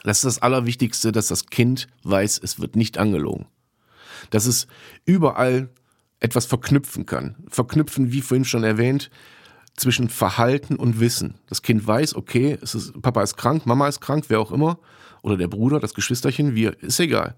Das 0.05 0.19
ist 0.19 0.27
das 0.27 0.43
Allerwichtigste, 0.43 1.11
dass 1.11 1.27
das 1.27 1.47
Kind 1.47 1.89
weiß, 2.05 2.41
es 2.41 2.61
wird 2.61 2.77
nicht 2.77 2.99
angelogen. 2.99 3.47
Dass 4.31 4.47
es 4.47 4.69
überall 5.05 5.69
etwas 6.21 6.47
verknüpfen 6.47 7.07
kann. 7.07 7.35
Verknüpfen, 7.49 8.13
wie 8.13 8.21
vorhin 8.21 8.45
schon 8.45 8.63
erwähnt, 8.63 9.11
zwischen 9.75 10.09
Verhalten 10.09 10.77
und 10.77 11.01
Wissen. 11.01 11.35
Das 11.49 11.63
Kind 11.63 11.85
weiß, 11.85 12.15
okay, 12.15 12.57
ist, 12.63 13.03
Papa 13.03 13.25
ist 13.25 13.37
krank, 13.37 13.67
Mama 13.67 13.89
ist 13.89 14.01
krank, 14.01 14.27
wer 14.29 14.39
auch 14.39 14.53
immer, 14.53 14.79
oder 15.23 15.37
der 15.37 15.49
Bruder, 15.49 15.81
das 15.81 15.95
Geschwisterchen, 15.95 16.55
wir, 16.55 16.81
ist 16.81 17.01
egal. 17.01 17.35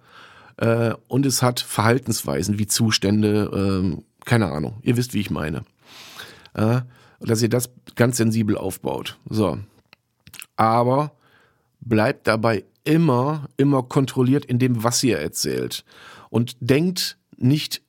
Äh, 0.57 0.95
und 1.09 1.27
es 1.27 1.43
hat 1.43 1.61
Verhaltensweisen 1.61 2.59
wie 2.59 2.67
Zustände, 2.67 3.51
ähm, 3.55 4.05
keine 4.25 4.51
Ahnung, 4.53 4.79
ihr 4.83 4.97
wisst, 4.97 5.15
wie 5.15 5.21
ich 5.21 5.31
meine. 5.31 5.65
Äh, 6.55 6.81
dass 7.21 7.43
ihr 7.43 7.49
das 7.49 7.71
ganz 7.95 8.17
sensibel 8.17 8.57
aufbaut. 8.57 9.19
So. 9.29 9.59
Aber 10.57 11.13
bleibt 11.81 12.27
dabei 12.27 12.65
immer, 12.85 13.49
immer 13.57 13.83
kontrolliert 13.83 14.45
in 14.45 14.59
dem, 14.59 14.83
was 14.83 15.03
ihr 15.03 15.19
erzählt. 15.19 15.85
Und 16.31 16.57
denkt 16.61 17.17
nicht 17.37 17.83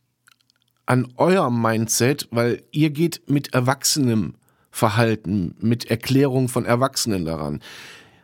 an 0.86 1.14
euer 1.18 1.50
Mindset, 1.50 2.28
weil 2.32 2.64
ihr 2.72 2.90
geht 2.90 3.30
mit 3.30 3.54
erwachsenem 3.54 4.36
Verhalten, 4.70 5.56
mit 5.60 5.86
Erklärung 5.86 6.50
von 6.50 6.66
Erwachsenen 6.66 7.26
daran. 7.26 7.62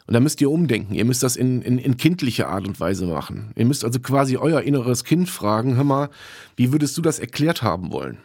Und 0.09 0.13
da 0.13 0.21
müsst 0.21 0.41
ihr 0.41 0.49
umdenken. 0.49 0.95
Ihr 0.95 1.05
müsst 1.05 1.21
das 1.21 1.35
in, 1.35 1.61
in, 1.61 1.77
in 1.77 1.95
kindlicher 1.95 2.49
Art 2.49 2.67
und 2.67 2.79
Weise 2.79 3.05
machen. 3.05 3.51
Ihr 3.55 3.65
müsst 3.65 3.85
also 3.85 3.99
quasi 3.99 4.37
euer 4.37 4.61
inneres 4.61 5.03
Kind 5.03 5.29
fragen, 5.29 5.75
hör 5.75 5.83
mal, 5.83 6.09
wie 6.55 6.71
würdest 6.71 6.97
du 6.97 7.03
das 7.03 7.19
erklärt 7.19 7.61
haben 7.61 7.91
wollen? 7.91 8.17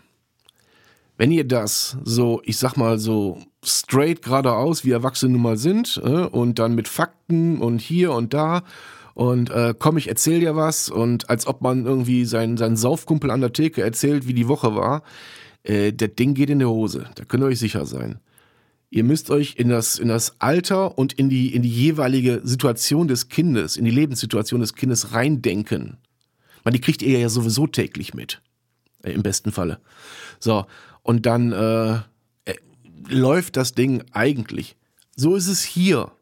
Wenn 1.18 1.30
ihr 1.30 1.46
das 1.46 1.98
so, 2.02 2.40
ich 2.46 2.56
sag 2.56 2.78
mal 2.78 2.98
so 2.98 3.38
straight 3.62 4.22
geradeaus, 4.22 4.86
wie 4.86 4.92
Erwachsene 4.92 5.32
nun 5.32 5.42
mal 5.42 5.58
sind, 5.58 6.00
äh, 6.02 6.24
und 6.24 6.58
dann 6.58 6.74
mit 6.74 6.88
Fakten 6.88 7.58
und 7.58 7.82
hier 7.82 8.12
und 8.12 8.32
da 8.32 8.62
und 9.12 9.50
äh, 9.50 9.74
komm, 9.78 9.98
ich 9.98 10.08
erzähl 10.08 10.40
dir 10.40 10.56
was 10.56 10.88
und 10.88 11.28
als 11.28 11.46
ob 11.46 11.60
man 11.60 11.84
irgendwie 11.84 12.24
seinen, 12.24 12.56
seinen 12.56 12.78
Saufkumpel 12.78 13.30
an 13.30 13.42
der 13.42 13.52
Theke 13.52 13.82
erzählt, 13.82 14.26
wie 14.26 14.32
die 14.32 14.48
Woche 14.48 14.74
war, 14.74 15.02
äh, 15.64 15.92
das 15.92 16.14
Ding 16.18 16.32
geht 16.32 16.48
in 16.48 16.60
die 16.60 16.64
Hose. 16.64 17.10
Da 17.14 17.26
könnt 17.26 17.42
ihr 17.42 17.48
euch 17.48 17.58
sicher 17.58 17.84
sein. 17.84 18.20
Ihr 18.94 19.02
müsst 19.02 19.28
euch 19.28 19.56
in 19.56 19.70
das, 19.70 19.98
in 19.98 20.06
das 20.06 20.40
Alter 20.40 20.96
und 20.96 21.14
in 21.14 21.28
die, 21.28 21.52
in 21.52 21.62
die 21.62 21.68
jeweilige 21.68 22.40
Situation 22.44 23.08
des 23.08 23.28
Kindes, 23.28 23.76
in 23.76 23.84
die 23.84 23.90
Lebenssituation 23.90 24.60
des 24.60 24.74
Kindes 24.74 25.10
reindenken. 25.10 25.96
Man, 26.62 26.74
die 26.74 26.80
kriegt 26.80 27.02
ihr 27.02 27.18
ja 27.18 27.28
sowieso 27.28 27.66
täglich 27.66 28.14
mit. 28.14 28.40
Äh, 29.02 29.10
Im 29.10 29.24
besten 29.24 29.50
Falle. 29.50 29.80
So. 30.38 30.66
Und 31.02 31.26
dann 31.26 31.50
äh, 31.50 31.94
äh, 32.44 32.54
läuft 33.08 33.56
das 33.56 33.74
Ding 33.74 34.04
eigentlich. 34.12 34.76
So 35.16 35.34
ist 35.34 35.48
es 35.48 35.64
hier. 35.64 36.12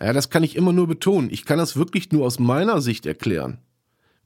Ja, 0.00 0.12
das 0.12 0.30
kann 0.30 0.42
ich 0.42 0.56
immer 0.56 0.72
nur 0.72 0.88
betonen. 0.88 1.30
Ich 1.30 1.44
kann 1.44 1.58
das 1.58 1.76
wirklich 1.76 2.10
nur 2.10 2.26
aus 2.26 2.40
meiner 2.40 2.80
Sicht 2.80 3.06
erklären, 3.06 3.58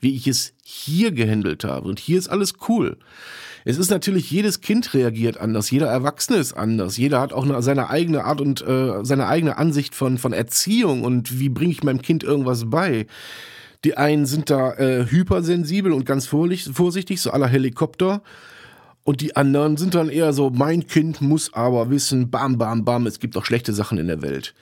wie 0.01 0.17
ich 0.17 0.27
es 0.27 0.55
hier 0.65 1.13
gehandelt 1.13 1.65
habe. 1.65 1.87
Und 1.87 1.99
hier 1.99 2.19
ist 2.19 2.29
alles 2.29 2.55
cool. 2.67 2.97
Es 3.65 3.79
ist 3.79 3.91
natürlich, 3.91 4.31
jedes 4.31 4.61
Kind 4.61 4.95
reagiert 4.95 5.39
anders, 5.39 5.71
jeder 5.71 5.89
Erwachsene 5.89 6.39
ist 6.39 6.53
anders, 6.53 6.97
jeder 6.97 7.21
hat 7.21 7.33
auch 7.33 7.45
eine, 7.45 7.61
seine 7.63 7.91
eigene 7.91 8.25
Art 8.25 8.41
und 8.41 8.67
äh, 8.67 9.05
seine 9.05 9.27
eigene 9.27 9.57
Ansicht 9.59 9.95
von, 9.95 10.19
von 10.19 10.33
Erziehung 10.33 11.03
und 11.03 11.39
wie 11.39 11.49
bringe 11.49 11.73
ich 11.73 11.83
meinem 11.83 12.03
Kind 12.03 12.23
irgendwas 12.25 12.71
bei. 12.71 13.07
Die 13.85 13.97
einen 13.97 14.27
sind 14.27 14.51
da 14.51 14.75
äh, 14.75 15.07
hypersensibel 15.09 15.93
und 15.93 16.05
ganz 16.05 16.27
vorsichtig, 16.27 17.21
so 17.21 17.31
aller 17.31 17.47
Helikopter. 17.47 18.23
Und 19.05 19.21
die 19.21 19.37
anderen 19.37 19.77
sind 19.77 19.95
dann 19.95 20.11
eher 20.11 20.33
so, 20.33 20.51
mein 20.51 20.87
Kind 20.87 21.23
muss 21.23 21.55
aber 21.55 21.89
wissen, 21.89 22.31
bam, 22.31 22.59
bam, 22.59 22.85
bam, 22.85 23.07
es 23.07 23.21
gibt 23.21 23.37
auch 23.37 23.45
schlechte 23.45 23.73
Sachen 23.73 23.97
in 23.99 24.09
der 24.09 24.21
Welt. 24.21 24.55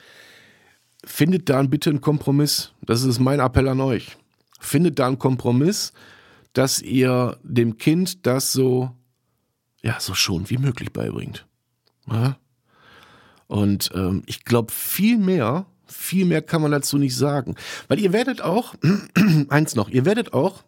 Findet 1.04 1.48
da 1.48 1.62
bitte 1.62 1.90
einen 1.90 2.00
Kompromiss. 2.00 2.72
Das 2.82 3.02
ist 3.02 3.18
mein 3.18 3.40
Appell 3.40 3.68
an 3.68 3.80
euch. 3.80 4.16
Findet 4.60 4.98
da 4.98 5.06
einen 5.06 5.18
Kompromiss, 5.18 5.92
dass 6.56 6.80
ihr 6.80 7.38
dem 7.42 7.76
Kind 7.76 8.26
das 8.26 8.50
so, 8.50 8.90
ja, 9.82 10.00
so 10.00 10.14
schon 10.14 10.48
wie 10.48 10.56
möglich 10.56 10.90
beibringt. 10.90 11.46
Ja? 12.10 12.38
Und 13.46 13.90
ähm, 13.94 14.22
ich 14.24 14.44
glaube, 14.44 14.72
viel 14.72 15.18
mehr, 15.18 15.66
viel 15.86 16.24
mehr 16.24 16.40
kann 16.40 16.62
man 16.62 16.70
dazu 16.70 16.96
nicht 16.96 17.14
sagen. 17.14 17.56
Weil 17.88 18.00
ihr 18.00 18.14
werdet 18.14 18.40
auch, 18.40 18.74
eins 19.50 19.74
noch, 19.74 19.90
ihr 19.90 20.06
werdet 20.06 20.32
auch 20.32 20.64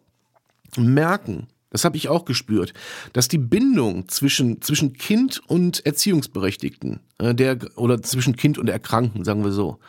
merken, 0.77 1.47
das 1.71 1.85
habe 1.85 1.97
ich 1.97 2.07
auch 2.07 2.25
gespürt, 2.25 2.73
dass 3.13 3.27
die 3.27 3.39
Bindung 3.39 4.07
zwischen, 4.09 4.61
zwischen 4.61 4.93
Kind 4.93 5.41
und 5.47 5.83
Erziehungsberechtigten, 5.87 6.99
äh, 7.17 7.33
der, 7.33 7.57
oder 7.75 7.99
zwischen 8.03 8.35
Kind 8.35 8.59
und 8.59 8.69
Erkrankten, 8.69 9.23
sagen 9.23 9.43
wir 9.43 9.51
so, 9.51 9.79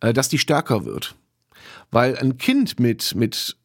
äh, 0.00 0.12
dass 0.12 0.28
die 0.28 0.38
stärker 0.38 0.84
wird. 0.84 1.16
Weil 1.90 2.16
ein 2.16 2.38
Kind 2.38 2.78
mit, 2.78 3.16
mit 3.16 3.56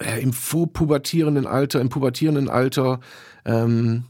äh, 0.00 0.20
im 0.20 0.32
vorpubertierenden 0.32 1.46
Alter, 1.46 1.80
im 1.80 1.88
pubertierenden 1.88 2.48
Alter, 2.48 3.00
ähm, 3.44 4.04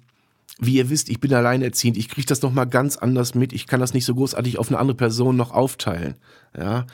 wie 0.59 0.77
ihr 0.77 0.91
wisst, 0.91 1.09
ich 1.11 1.21
bin 1.21 1.33
alleinerziehend, 1.35 1.97
ich 1.97 2.09
kriege 2.09 2.27
das 2.27 2.43
noch 2.43 2.53
mal 2.53 2.65
ganz 2.65 2.97
anders 2.97 3.35
mit, 3.35 3.53
ich 3.53 3.67
kann 3.67 3.81
das 3.81 3.95
nicht 3.95 4.05
so 4.05 4.15
großartig 4.15 4.59
auf 4.59 4.69
eine 4.69 4.79
andere 4.79 4.97
Person 4.97 5.37
noch 5.37 5.53
aufteilen, 5.53 6.15
ja, 6.57 6.87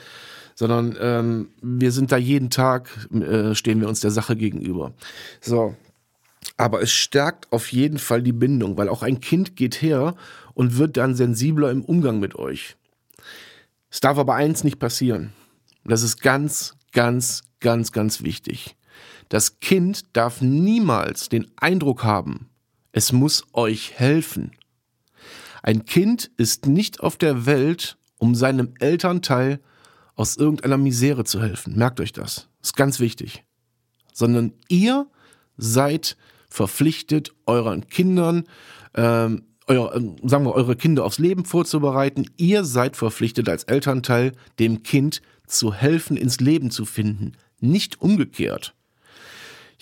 sondern 0.55 0.95
ähm, 0.99 1.49
wir 1.61 1.91
sind 1.91 2.11
da 2.11 2.17
jeden 2.17 2.49
Tag, 2.49 2.89
äh, 3.13 3.55
stehen 3.55 3.79
wir 3.79 3.87
uns 3.87 4.01
der 4.01 4.11
Sache 4.11 4.35
gegenüber. 4.35 4.93
So, 5.41 5.75
aber 6.57 6.81
es 6.81 6.91
stärkt 6.91 7.51
auf 7.51 7.71
jeden 7.71 7.97
Fall 7.97 8.21
die 8.21 8.33
Bindung, 8.33 8.77
weil 8.77 8.89
auch 8.89 9.01
ein 9.01 9.21
Kind 9.21 9.55
geht 9.55 9.81
her 9.81 10.15
und 10.53 10.77
wird 10.77 10.97
dann 10.97 11.15
sensibler 11.15 11.71
im 11.71 11.83
Umgang 11.83 12.19
mit 12.19 12.35
euch. 12.35 12.75
Es 13.89 14.01
darf 14.01 14.17
aber 14.17 14.35
eins 14.35 14.63
nicht 14.63 14.79
passieren. 14.79 15.33
Das 15.85 16.03
ist 16.03 16.21
ganz, 16.21 16.75
ganz, 16.91 17.43
ganz, 17.59 17.91
ganz 17.91 18.23
wichtig. 18.23 18.75
Das 19.33 19.59
Kind 19.59 20.15
darf 20.15 20.41
niemals 20.41 21.27
den 21.27 21.47
Eindruck 21.55 22.03
haben, 22.03 22.51
es 22.91 23.11
muss 23.11 23.43
euch 23.51 23.93
helfen. 23.97 24.51
Ein 25.63 25.85
Kind 25.85 26.29
ist 26.37 26.67
nicht 26.67 26.99
auf 26.99 27.17
der 27.17 27.47
Welt, 27.47 27.97
um 28.19 28.35
seinem 28.35 28.75
Elternteil 28.77 29.59
aus 30.13 30.37
irgendeiner 30.37 30.77
Misere 30.77 31.23
zu 31.23 31.41
helfen. 31.41 31.75
Merkt 31.75 31.99
euch 31.99 32.13
das. 32.13 32.47
ist 32.61 32.75
ganz 32.75 32.99
wichtig. 32.99 33.43
Sondern 34.13 34.53
ihr 34.67 35.07
seid 35.57 36.15
verpflichtet, 36.47 37.33
euren 37.47 37.87
Kindern, 37.87 38.43
ähm, 38.93 39.45
euer, 39.65 39.95
ähm, 39.95 40.15
sagen 40.21 40.45
wir, 40.45 40.53
eure 40.53 40.75
Kinder 40.75 41.05
aufs 41.05 41.17
Leben 41.17 41.45
vorzubereiten. 41.45 42.29
Ihr 42.37 42.63
seid 42.63 42.95
verpflichtet 42.95 43.49
als 43.49 43.63
Elternteil, 43.63 44.33
dem 44.59 44.83
Kind 44.83 45.23
zu 45.47 45.73
helfen, 45.73 46.17
ins 46.17 46.39
Leben 46.39 46.69
zu 46.69 46.85
finden. 46.85 47.31
Nicht 47.59 47.99
umgekehrt. 47.99 48.75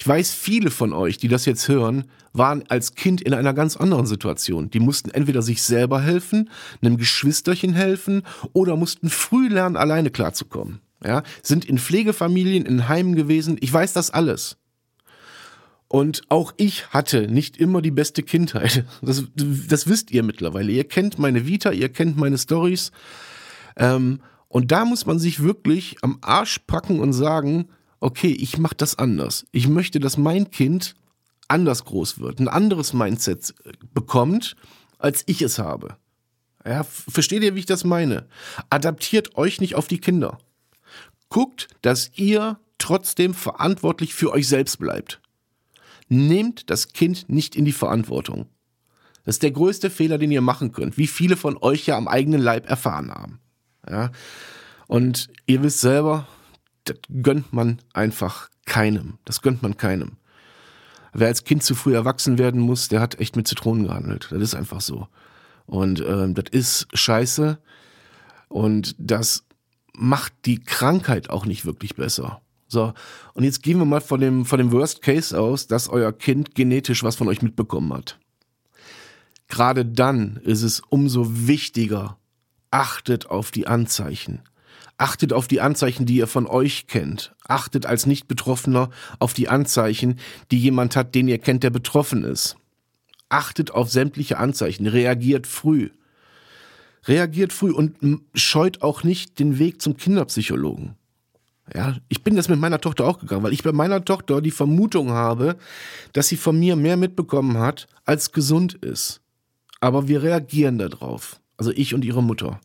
Ich 0.02 0.08
weiß, 0.08 0.32
viele 0.32 0.72
von 0.72 0.94
euch, 0.94 1.20
die 1.20 1.28
das 1.28 1.46
jetzt 1.46 1.68
hören, 1.68 2.06
waren 2.34 2.64
als 2.70 2.96
Kind 2.96 3.22
in 3.22 3.36
einer 3.36 3.54
ganz 3.54 3.78
anderen 3.78 4.08
Situation. 4.08 4.72
Die 4.72 4.80
mussten 4.80 5.12
entweder 5.12 5.44
sich 5.44 5.62
selber 5.62 6.02
helfen, 6.02 6.50
einem 6.82 6.98
Geschwisterchen 6.98 7.76
helfen 7.76 8.24
oder 8.52 8.76
mussten 8.78 9.12
früh 9.12 9.48
lernen, 9.48 9.78
alleine 9.78 10.10
klarzukommen. 10.10 10.82
Ja, 11.06 11.22
sind 11.44 11.66
in 11.66 11.78
Pflegefamilien, 11.78 12.66
in 12.66 12.90
Heimen 12.90 13.14
gewesen. 13.14 13.58
Ich 13.62 13.72
weiß 13.72 13.94
das 13.94 14.10
alles. 14.10 14.58
Und 15.88 16.24
auch 16.30 16.52
ich 16.58 16.88
hatte 16.88 17.28
nicht 17.28 17.58
immer 17.58 17.84
die 17.84 17.92
beste 17.92 18.24
Kindheit. 18.24 18.86
Das, 19.04 19.26
das 19.36 19.88
wisst 19.88 20.10
ihr 20.10 20.24
mittlerweile. 20.24 20.72
Ihr 20.72 20.86
kennt 20.88 21.20
meine 21.20 21.46
Vita, 21.46 21.70
ihr 21.70 21.90
kennt 21.90 22.18
meine 22.18 22.40
Stories. 22.40 22.92
Ähm, 23.78 24.20
und 24.48 24.72
da 24.72 24.84
muss 24.84 25.06
man 25.06 25.20
sich 25.20 25.44
wirklich 25.44 25.98
am 26.02 26.18
Arsch 26.22 26.58
packen 26.66 27.00
und 27.00 27.14
sagen, 27.14 27.68
okay, 28.02 28.32
ich 28.32 28.58
mache 28.58 28.76
das 28.76 29.00
anders. 29.00 29.46
Ich 29.52 29.70
möchte, 29.70 30.02
dass 30.02 30.18
mein 30.18 30.52
Kind 30.52 30.96
anders 31.48 31.86
groß 31.86 32.20
wird, 32.20 32.40
ein 32.40 32.48
anderes 32.48 32.94
Mindset 32.94 33.54
äh, 33.64 33.72
bekommt, 33.94 34.56
als 34.98 35.24
ich 35.28 35.42
es 35.42 35.60
habe. 35.60 35.96
Ja, 36.66 36.84
versteht 36.84 37.44
ihr, 37.44 37.56
wie 37.56 37.60
ich 37.60 37.66
das 37.66 37.84
meine? 37.84 38.28
Adaptiert 38.70 39.36
euch 39.36 39.62
nicht 39.62 39.76
auf 39.76 39.88
die 39.88 40.00
Kinder. 40.00 40.38
Guckt, 41.30 41.70
dass 41.82 42.12
ihr 42.16 42.60
trotzdem 42.78 43.34
verantwortlich 43.34 44.14
für 44.14 44.32
euch 44.32 44.48
selbst 44.48 44.78
bleibt. 44.78 45.22
Nehmt 46.08 46.70
das 46.70 46.90
Kind 46.90 47.30
nicht 47.30 47.56
in 47.56 47.66
die 47.66 47.72
Verantwortung. 47.72 48.48
Das 49.24 49.36
ist 49.36 49.44
der 49.44 49.52
größte 49.52 49.90
Fehler, 49.90 50.18
den 50.18 50.32
ihr 50.32 50.42
machen 50.42 50.72
könnt, 50.72 50.98
wie 50.98 51.08
viele 51.08 51.38
von 51.38 51.58
euch 51.58 51.86
ja 51.86 51.98
am 51.98 52.08
eigenen 52.08 52.42
Leib 52.42 52.70
erfahren 52.70 53.12
haben. 53.12 53.40
Ja? 53.90 54.12
Und 54.88 55.30
ihr 55.46 55.64
wisst 55.64 55.80
selber, 55.80 56.28
das 56.86 56.98
gönnt 57.10 57.54
man 57.54 57.80
einfach 57.94 58.50
keinem. 58.66 59.18
Das 59.26 59.42
gönnt 59.42 59.62
man 59.62 59.78
keinem. 59.78 60.18
Wer 61.14 61.28
als 61.28 61.44
Kind 61.44 61.64
zu 61.64 61.76
früh 61.76 61.94
erwachsen 61.94 62.38
werden 62.38 62.62
muss, 62.62 62.88
der 62.88 63.02
hat 63.02 63.20
echt 63.20 63.36
mit 63.36 63.48
Zitronen 63.48 63.88
gehandelt. 63.88 64.28
Das 64.32 64.42
ist 64.42 64.56
einfach 64.56 64.82
so. 64.82 65.08
Und 65.66 66.02
ähm, 66.06 66.34
das 66.34 66.46
ist 66.52 66.88
scheiße. 66.94 67.58
Und 68.48 68.96
das 68.98 69.46
macht 69.94 70.34
die 70.46 70.60
Krankheit 70.60 71.30
auch 71.30 71.46
nicht 71.46 71.66
wirklich 71.66 71.96
besser. 71.96 72.42
So, 72.68 72.94
und 73.34 73.44
jetzt 73.44 73.64
gehen 73.64 73.78
wir 73.80 73.86
mal 73.86 74.00
von 74.00 74.22
dem, 74.22 74.46
von 74.46 74.58
dem 74.58 74.72
Worst 74.72 75.02
Case 75.02 75.38
aus, 75.38 75.68
dass 75.68 75.90
euer 75.90 76.14
Kind 76.14 76.56
genetisch 76.56 77.04
was 77.04 77.18
von 77.18 77.28
euch 77.28 77.42
mitbekommen 77.42 77.94
hat. 77.94 78.18
Gerade 79.50 79.86
dann 79.86 80.38
ist 80.44 80.62
es 80.62 80.80
umso 80.80 81.48
wichtiger, 81.48 82.18
achtet 82.72 83.26
auf 83.26 83.52
die 83.52 83.68
Anzeichen. 83.68 84.42
Achtet 84.98 85.34
auf 85.34 85.48
die 85.48 85.62
Anzeichen, 85.62 86.06
die 86.06 86.18
ihr 86.18 86.28
von 86.28 86.46
euch 86.46 86.88
kennt. 86.88 87.34
Achtet 87.48 87.86
als 87.86 88.06
Nicht-Betroffener 88.06 88.90
auf 89.20 89.34
die 89.34 89.50
Anzeichen, 89.50 90.20
die 90.52 90.60
jemand 90.60 90.96
hat, 90.96 91.16
den 91.16 91.28
ihr 91.28 91.40
kennt, 91.40 91.64
der 91.64 91.70
betroffen 91.70 92.24
ist. 92.24 92.56
Achtet 93.30 93.72
auf 93.72 93.90
sämtliche 93.90 94.38
Anzeichen. 94.38 94.88
Reagiert 94.88 95.48
früh. 95.48 95.90
Reagiert 97.06 97.52
früh 97.52 97.72
und 97.72 97.98
scheut 98.36 98.82
auch 98.82 99.04
nicht 99.04 99.40
den 99.40 99.58
Weg 99.58 99.82
zum 99.82 99.98
Kinderpsychologen. 99.98 100.96
Ja, 101.74 101.96
ich 102.10 102.24
bin 102.24 102.36
das 102.36 102.50
mit 102.50 102.60
meiner 102.60 102.82
Tochter 102.82 103.06
auch 103.06 103.20
gegangen, 103.20 103.44
weil 103.44 103.54
ich 103.54 103.64
bei 103.64 103.72
meiner 103.72 104.04
Tochter 104.04 104.42
die 104.42 104.52
Vermutung 104.52 105.12
habe, 105.12 105.58
dass 106.14 106.28
sie 106.28 106.38
von 106.38 106.60
mir 106.60 106.76
mehr 106.76 106.98
mitbekommen 106.98 107.58
hat, 107.58 107.88
als 108.06 108.32
gesund 108.34 108.74
ist. 108.74 109.22
Aber 109.80 110.08
wir 110.08 110.22
reagieren 110.22 110.78
darauf. 110.78 111.40
Also 111.58 111.72
ich 111.72 111.94
und 111.94 112.04
ihre 112.04 112.22
Mutter. 112.22 112.60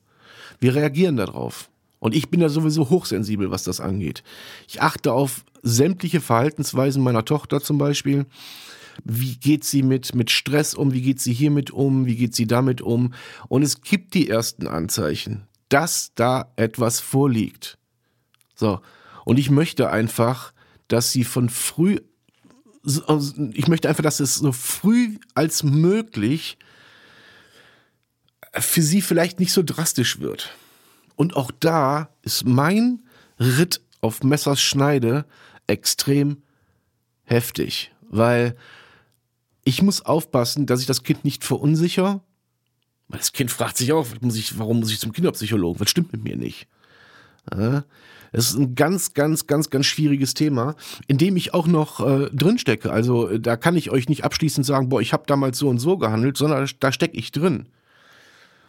Wir 0.58 0.74
reagieren 0.74 1.16
darauf. 1.16 1.70
Und 1.98 2.14
ich 2.14 2.30
bin 2.30 2.40
ja 2.40 2.48
sowieso 2.48 2.90
hochsensibel, 2.90 3.50
was 3.50 3.64
das 3.64 3.80
angeht. 3.80 4.22
Ich 4.68 4.82
achte 4.82 5.12
auf 5.12 5.44
sämtliche 5.62 6.20
Verhaltensweisen 6.20 7.02
meiner 7.02 7.24
Tochter 7.24 7.60
zum 7.60 7.78
Beispiel. 7.78 8.26
Wie 9.04 9.36
geht 9.36 9.64
sie 9.64 9.82
mit, 9.82 10.14
mit 10.14 10.30
Stress 10.30 10.74
um? 10.74 10.92
Wie 10.92 11.02
geht 11.02 11.20
sie 11.20 11.32
hiermit 11.32 11.70
um? 11.70 12.06
Wie 12.06 12.16
geht 12.16 12.34
sie 12.34 12.46
damit 12.46 12.80
um? 12.80 13.12
Und 13.48 13.62
es 13.62 13.80
gibt 13.80 14.14
die 14.14 14.28
ersten 14.28 14.66
Anzeichen, 14.66 15.46
dass 15.68 16.12
da 16.14 16.52
etwas 16.56 17.00
vorliegt. 17.00 17.78
So. 18.54 18.80
Und 19.24 19.38
ich 19.38 19.50
möchte 19.50 19.90
einfach, 19.90 20.52
dass 20.88 21.12
sie 21.12 21.24
von 21.24 21.48
früh, 21.48 21.98
ich 23.52 23.68
möchte 23.68 23.88
einfach, 23.88 24.04
dass 24.04 24.20
es 24.20 24.36
so 24.36 24.52
früh 24.52 25.18
als 25.34 25.62
möglich 25.62 26.58
für 28.52 28.82
sie 28.82 29.02
vielleicht 29.02 29.40
nicht 29.40 29.52
so 29.52 29.62
drastisch 29.62 30.20
wird. 30.20 30.54
Und 31.16 31.36
auch 31.36 31.50
da 31.58 32.10
ist 32.22 32.46
mein 32.46 33.02
Ritt 33.40 33.80
auf 34.00 34.22
Messers 34.22 34.60
Schneide 34.60 35.24
extrem 35.66 36.42
heftig, 37.24 37.92
weil 38.08 38.56
ich 39.64 39.82
muss 39.82 40.02
aufpassen, 40.02 40.66
dass 40.66 40.80
ich 40.80 40.86
das 40.86 41.02
Kind 41.02 41.24
nicht 41.24 41.42
verunsichere. 41.42 42.20
Weil 43.08 43.18
das 43.18 43.32
Kind 43.32 43.50
fragt 43.50 43.76
sich 43.76 43.92
auch, 43.92 44.06
muss 44.20 44.36
ich, 44.36 44.58
warum 44.58 44.80
muss 44.80 44.92
ich 44.92 45.00
zum 45.00 45.12
Kinderpsychologen? 45.12 45.80
Was 45.80 45.90
stimmt 45.90 46.12
mit 46.12 46.22
mir 46.22 46.36
nicht? 46.36 46.68
Es 48.32 48.50
ist 48.50 48.56
ein 48.56 48.74
ganz, 48.74 49.14
ganz, 49.14 49.46
ganz, 49.46 49.70
ganz 49.70 49.86
schwieriges 49.86 50.34
Thema, 50.34 50.74
in 51.06 51.18
dem 51.18 51.36
ich 51.36 51.54
auch 51.54 51.66
noch 51.66 52.00
äh, 52.06 52.28
drinstecke. 52.32 52.90
Also 52.92 53.38
da 53.38 53.56
kann 53.56 53.76
ich 53.76 53.90
euch 53.90 54.08
nicht 54.08 54.24
abschließend 54.24 54.66
sagen, 54.66 54.88
boah, 54.88 55.00
ich 55.00 55.12
habe 55.12 55.24
damals 55.26 55.58
so 55.58 55.68
und 55.68 55.78
so 55.78 55.96
gehandelt, 55.96 56.36
sondern 56.36 56.68
da 56.80 56.92
stecke 56.92 57.16
ich 57.16 57.32
drin. 57.32 57.66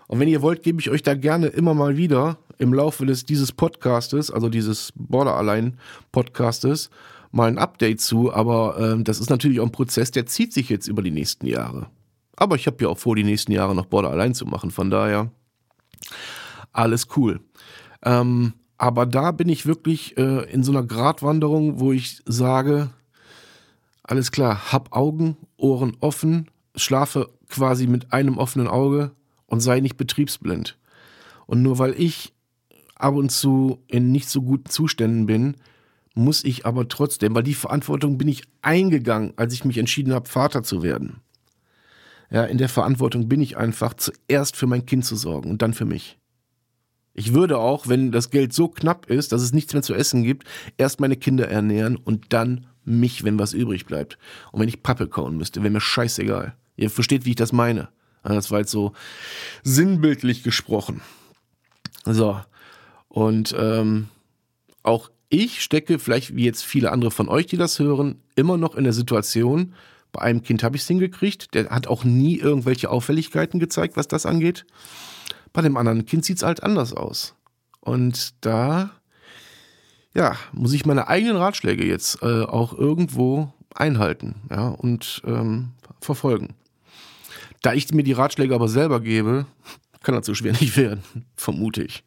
Und 0.07 0.19
wenn 0.19 0.27
ihr 0.27 0.41
wollt, 0.41 0.63
gebe 0.63 0.79
ich 0.79 0.89
euch 0.89 1.03
da 1.03 1.13
gerne 1.15 1.47
immer 1.47 1.73
mal 1.73 1.97
wieder 1.97 2.37
im 2.57 2.73
Laufe 2.73 3.05
des, 3.05 3.25
dieses 3.25 3.51
Podcastes, 3.51 4.31
also 4.31 4.49
dieses 4.49 4.93
Border 4.95 5.35
Allein 5.35 5.77
Podcastes, 6.11 6.89
mal 7.31 7.49
ein 7.49 7.57
Update 7.57 8.01
zu. 8.01 8.33
Aber 8.33 8.79
äh, 8.79 9.03
das 9.03 9.19
ist 9.19 9.29
natürlich 9.29 9.59
auch 9.59 9.65
ein 9.65 9.71
Prozess, 9.71 10.11
der 10.11 10.25
zieht 10.25 10.53
sich 10.53 10.69
jetzt 10.69 10.87
über 10.87 11.01
die 11.01 11.11
nächsten 11.11 11.45
Jahre. 11.45 11.87
Aber 12.37 12.55
ich 12.55 12.67
habe 12.67 12.77
ja 12.81 12.89
auch 12.89 12.97
vor, 12.97 13.15
die 13.15 13.23
nächsten 13.23 13.51
Jahre 13.51 13.75
noch 13.75 13.85
Border 13.85 14.11
Allein 14.11 14.33
zu 14.33 14.45
machen. 14.45 14.71
Von 14.71 14.89
daher 14.89 15.31
alles 16.71 17.07
cool. 17.17 17.41
Ähm, 18.03 18.53
aber 18.77 19.05
da 19.05 19.31
bin 19.31 19.49
ich 19.49 19.65
wirklich 19.65 20.17
äh, 20.17 20.49
in 20.51 20.63
so 20.63 20.71
einer 20.71 20.83
Gratwanderung, 20.83 21.79
wo 21.79 21.91
ich 21.91 22.21
sage, 22.25 22.91
alles 24.03 24.31
klar, 24.31 24.71
hab 24.71 24.95
Augen, 24.95 25.35
Ohren 25.57 25.97
offen, 25.99 26.49
schlafe 26.75 27.29
quasi 27.49 27.87
mit 27.87 28.13
einem 28.13 28.37
offenen 28.37 28.67
Auge 28.67 29.11
und 29.47 29.61
sei 29.61 29.79
nicht 29.79 29.97
betriebsblind. 29.97 30.77
Und 31.45 31.61
nur 31.61 31.79
weil 31.79 31.99
ich 31.99 32.33
ab 32.95 33.15
und 33.15 33.31
zu 33.31 33.83
in 33.87 34.11
nicht 34.11 34.29
so 34.29 34.41
guten 34.41 34.69
Zuständen 34.69 35.25
bin, 35.25 35.55
muss 36.13 36.43
ich 36.43 36.65
aber 36.65 36.87
trotzdem, 36.87 37.35
weil 37.35 37.43
die 37.43 37.53
Verantwortung 37.53 38.17
bin 38.17 38.27
ich 38.27 38.43
eingegangen, 38.61 39.33
als 39.35 39.53
ich 39.53 39.65
mich 39.65 39.77
entschieden 39.77 40.13
habe, 40.13 40.27
Vater 40.27 40.63
zu 40.63 40.81
werden. 40.81 41.21
Ja, 42.29 42.43
in 42.43 42.57
der 42.57 42.69
Verantwortung 42.69 43.29
bin 43.29 43.41
ich 43.41 43.55
einfach 43.55 43.93
zuerst 43.93 44.57
für 44.57 44.67
mein 44.67 44.85
Kind 44.85 45.05
zu 45.05 45.15
sorgen 45.15 45.49
und 45.49 45.61
dann 45.61 45.73
für 45.73 45.85
mich. 45.85 46.17
Ich 47.13 47.33
würde 47.33 47.57
auch, 47.57 47.87
wenn 47.87 48.11
das 48.11 48.29
Geld 48.29 48.53
so 48.53 48.67
knapp 48.67 49.09
ist, 49.09 49.31
dass 49.31 49.41
es 49.41 49.53
nichts 49.53 49.73
mehr 49.73 49.81
zu 49.81 49.93
essen 49.93 50.23
gibt, 50.23 50.45
erst 50.77 50.99
meine 50.99 51.15
Kinder 51.15 51.47
ernähren 51.47 51.95
und 51.95 52.33
dann 52.33 52.67
mich, 52.83 53.23
wenn 53.23 53.39
was 53.39 53.53
übrig 53.53 53.85
bleibt. 53.85 54.17
Und 54.51 54.61
wenn 54.61 54.69
ich 54.69 54.83
Pappe 54.83 55.07
kauen 55.07 55.37
müsste, 55.37 55.61
wäre 55.61 55.71
mir 55.71 55.81
scheißegal. 55.81 56.55
Ihr 56.75 56.89
versteht, 56.89 57.25
wie 57.25 57.31
ich 57.31 57.35
das 57.35 57.53
meine. 57.53 57.89
Das 58.35 58.51
war 58.51 58.59
jetzt 58.59 58.71
so 58.71 58.93
sinnbildlich 59.63 60.43
gesprochen. 60.43 61.01
So. 62.05 62.39
Und 63.07 63.55
ähm, 63.57 64.07
auch 64.83 65.09
ich 65.29 65.61
stecke, 65.61 65.99
vielleicht 65.99 66.35
wie 66.35 66.45
jetzt 66.45 66.63
viele 66.63 66.91
andere 66.91 67.11
von 67.11 67.29
euch, 67.29 67.47
die 67.47 67.57
das 67.57 67.79
hören, 67.79 68.21
immer 68.35 68.57
noch 68.57 68.75
in 68.75 68.83
der 68.83 68.93
Situation, 68.93 69.73
bei 70.11 70.21
einem 70.21 70.41
Kind 70.41 70.63
habe 70.63 70.75
ich 70.75 70.83
es 70.83 70.87
hingekriegt, 70.87 71.53
der 71.53 71.69
hat 71.69 71.87
auch 71.87 72.03
nie 72.03 72.37
irgendwelche 72.37 72.89
Auffälligkeiten 72.89 73.59
gezeigt, 73.59 73.97
was 73.97 74.07
das 74.07 74.25
angeht. 74.25 74.65
Bei 75.53 75.61
dem 75.61 75.77
anderen 75.77 76.05
Kind 76.05 76.23
sieht 76.23 76.37
es 76.37 76.43
halt 76.43 76.63
anders 76.63 76.93
aus. 76.93 77.35
Und 77.81 78.33
da, 78.45 78.91
ja, 80.13 80.35
muss 80.53 80.73
ich 80.73 80.85
meine 80.85 81.07
eigenen 81.07 81.37
Ratschläge 81.37 81.85
jetzt 81.85 82.21
äh, 82.21 82.43
auch 82.43 82.73
irgendwo 82.73 83.53
einhalten, 83.75 84.35
ja, 84.49 84.69
und 84.69 85.21
ähm, 85.25 85.71
verfolgen. 86.01 86.55
Da 87.61 87.73
ich 87.73 87.91
mir 87.93 88.03
die 88.03 88.13
Ratschläge 88.13 88.53
aber 88.53 88.67
selber 88.67 88.99
gebe, 88.99 89.45
kann 90.01 90.15
das 90.15 90.25
so 90.25 90.33
schwer 90.33 90.53
nicht 90.53 90.77
werden, 90.77 91.03
vermute 91.35 91.83
ich. 91.83 92.03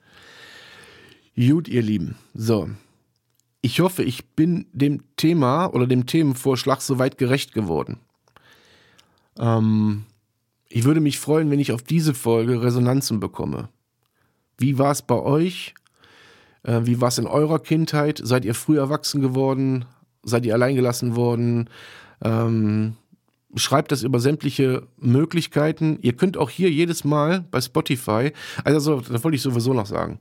Gut, 1.36 1.68
ihr 1.68 1.82
Lieben. 1.82 2.16
So. 2.34 2.68
Ich 3.62 3.80
hoffe, 3.80 4.02
ich 4.02 4.26
bin 4.30 4.66
dem 4.72 5.02
Thema 5.16 5.66
oder 5.66 5.86
dem 5.86 6.06
Themenvorschlag 6.06 6.80
soweit 6.80 7.18
gerecht 7.18 7.52
geworden. 7.52 7.98
Ähm, 9.38 10.04
ich 10.68 10.84
würde 10.84 11.00
mich 11.00 11.18
freuen, 11.18 11.50
wenn 11.50 11.60
ich 11.60 11.72
auf 11.72 11.82
diese 11.82 12.14
Folge 12.14 12.62
Resonanzen 12.62 13.20
bekomme. 13.20 13.68
Wie 14.56 14.78
war 14.78 14.92
es 14.92 15.02
bei 15.02 15.16
euch? 15.16 15.74
Äh, 16.62 16.80
wie 16.84 17.00
war 17.00 17.08
es 17.08 17.18
in 17.18 17.26
eurer 17.26 17.58
Kindheit? 17.58 18.20
Seid 18.22 18.44
ihr 18.44 18.54
früh 18.54 18.78
erwachsen 18.78 19.20
geworden? 19.20 19.84
Seid 20.22 20.46
ihr 20.46 20.54
alleingelassen 20.54 21.16
worden? 21.16 21.68
Ähm, 22.22 22.96
schreibt 23.56 23.92
das 23.92 24.02
über 24.02 24.20
sämtliche 24.20 24.86
Möglichkeiten. 24.98 25.98
Ihr 26.02 26.12
könnt 26.12 26.36
auch 26.36 26.50
hier 26.50 26.70
jedes 26.70 27.04
Mal 27.04 27.44
bei 27.50 27.60
Spotify, 27.60 28.32
also 28.64 29.00
das 29.00 29.24
wollte 29.24 29.36
ich 29.36 29.42
sowieso 29.42 29.74
noch 29.74 29.86
sagen. 29.86 30.20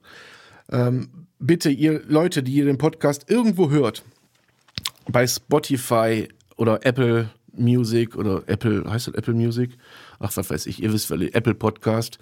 Ähm, 0.72 1.10
bitte, 1.40 1.70
ihr 1.70 2.02
Leute, 2.08 2.44
die 2.44 2.54
ihr 2.54 2.66
den 2.66 2.78
Podcast 2.78 3.30
irgendwo 3.30 3.70
hört, 3.70 4.04
bei 5.12 5.26
Spotify 5.26 6.28
oder 6.58 6.86
Apple 6.86 7.30
Music 7.54 8.16
oder 8.16 8.44
Apple, 8.48 8.84
heißt 8.90 9.08
das 9.08 9.16
Apple 9.16 9.34
Music? 9.34 9.78
Ach, 10.20 10.32
was 10.36 10.50
weiß 10.50 10.66
ich, 10.68 10.82
ihr 10.84 10.94
wisst, 10.94 11.12
Apple 11.12 11.56
Podcast 11.56 12.20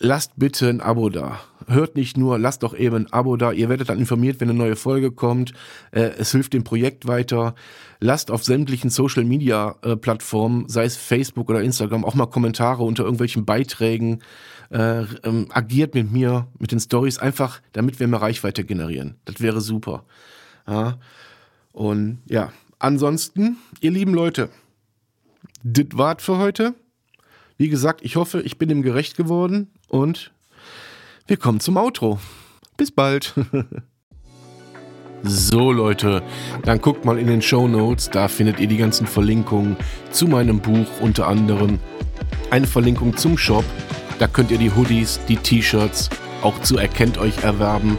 lasst 0.00 0.32
bitte 0.36 0.68
ein 0.68 0.80
Abo 0.80 1.10
da. 1.10 1.40
Hört 1.70 1.94
nicht 1.94 2.16
nur, 2.16 2.36
lasst 2.36 2.64
doch 2.64 2.74
eben 2.76 2.96
ein 2.96 3.12
Abo 3.12 3.36
da. 3.36 3.52
Ihr 3.52 3.68
werdet 3.68 3.90
dann 3.90 4.00
informiert, 4.00 4.40
wenn 4.40 4.50
eine 4.50 4.58
neue 4.58 4.74
Folge 4.74 5.12
kommt. 5.12 5.52
Äh, 5.92 6.10
es 6.18 6.32
hilft 6.32 6.52
dem 6.52 6.64
Projekt 6.64 7.06
weiter. 7.06 7.54
Lasst 8.00 8.32
auf 8.32 8.42
sämtlichen 8.42 8.90
Social 8.90 9.24
Media 9.24 9.76
äh, 9.82 9.94
Plattformen, 9.94 10.68
sei 10.68 10.84
es 10.84 10.96
Facebook 10.96 11.48
oder 11.48 11.62
Instagram, 11.62 12.04
auch 12.04 12.14
mal 12.16 12.26
Kommentare 12.26 12.82
unter 12.82 13.04
irgendwelchen 13.04 13.44
Beiträgen. 13.44 14.20
Äh, 14.70 15.02
ähm, 15.22 15.46
agiert 15.50 15.94
mit 15.94 16.10
mir, 16.10 16.48
mit 16.58 16.72
den 16.72 16.80
Stories 16.80 17.18
einfach, 17.18 17.60
damit 17.72 18.00
wir 18.00 18.08
mehr 18.08 18.20
Reichweite 18.20 18.64
generieren. 18.64 19.14
Das 19.24 19.40
wäre 19.40 19.60
super. 19.60 20.04
Ja. 20.66 20.98
Und 21.72 22.18
ja, 22.26 22.52
ansonsten, 22.80 23.58
ihr 23.80 23.92
lieben 23.92 24.12
Leute, 24.12 24.48
das 25.62 25.86
war's 25.92 26.22
für 26.22 26.38
heute. 26.38 26.74
Wie 27.58 27.68
gesagt, 27.68 28.00
ich 28.02 28.16
hoffe, 28.16 28.40
ich 28.40 28.58
bin 28.58 28.68
dem 28.68 28.82
gerecht 28.82 29.16
geworden 29.16 29.68
und 29.88 30.32
wir 31.30 31.36
kommen 31.36 31.60
zum 31.60 31.76
Outro. 31.76 32.18
Bis 32.76 32.90
bald. 32.90 33.34
So 35.22 35.70
Leute, 35.70 36.22
dann 36.62 36.80
guckt 36.80 37.04
mal 37.04 37.18
in 37.18 37.26
den 37.26 37.42
Show 37.42 37.68
Notes, 37.68 38.08
da 38.08 38.26
findet 38.26 38.58
ihr 38.58 38.68
die 38.68 38.78
ganzen 38.78 39.06
Verlinkungen 39.06 39.76
zu 40.10 40.26
meinem 40.26 40.60
Buch, 40.60 40.86
unter 41.02 41.28
anderem 41.28 41.78
eine 42.50 42.66
Verlinkung 42.66 43.14
zum 43.18 43.36
Shop. 43.36 43.66
Da 44.18 44.28
könnt 44.28 44.50
ihr 44.50 44.56
die 44.56 44.74
Hoodies, 44.74 45.20
die 45.28 45.36
T-Shirts 45.36 46.08
auch 46.40 46.58
zu 46.62 46.78
Erkennt 46.78 47.18
euch 47.18 47.44
erwerben. 47.44 47.98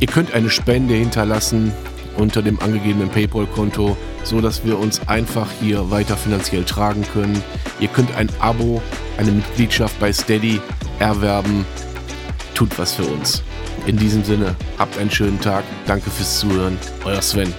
Ihr 0.00 0.06
könnt 0.06 0.32
eine 0.32 0.48
Spende 0.48 0.94
hinterlassen 0.94 1.70
unter 2.16 2.40
dem 2.40 2.58
angegebenen 2.60 3.10
PayPal-Konto, 3.10 3.94
so 4.22 4.40
dass 4.40 4.64
wir 4.64 4.78
uns 4.78 5.06
einfach 5.06 5.50
hier 5.60 5.90
weiter 5.90 6.16
finanziell 6.16 6.64
tragen 6.64 7.04
können. 7.12 7.42
Ihr 7.78 7.88
könnt 7.88 8.16
ein 8.16 8.30
Abo, 8.38 8.80
eine 9.18 9.32
Mitgliedschaft 9.32 10.00
bei 10.00 10.14
Steady 10.14 10.62
erwerben. 10.98 11.66
Tut 12.54 12.78
was 12.78 12.94
für 12.94 13.04
uns. 13.04 13.42
In 13.86 13.96
diesem 13.96 14.22
Sinne, 14.22 14.54
habt 14.78 14.96
einen 14.96 15.10
schönen 15.10 15.40
Tag. 15.40 15.64
Danke 15.86 16.08
fürs 16.08 16.38
Zuhören. 16.38 16.78
Euer 17.04 17.20
Sven. 17.20 17.52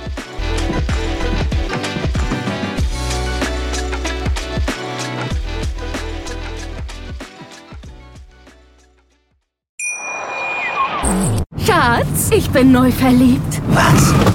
Schatz, 11.65 12.31
ich 12.31 12.49
bin 12.49 12.71
neu 12.71 12.91
verliebt. 12.91 13.61
Was? 13.67 14.34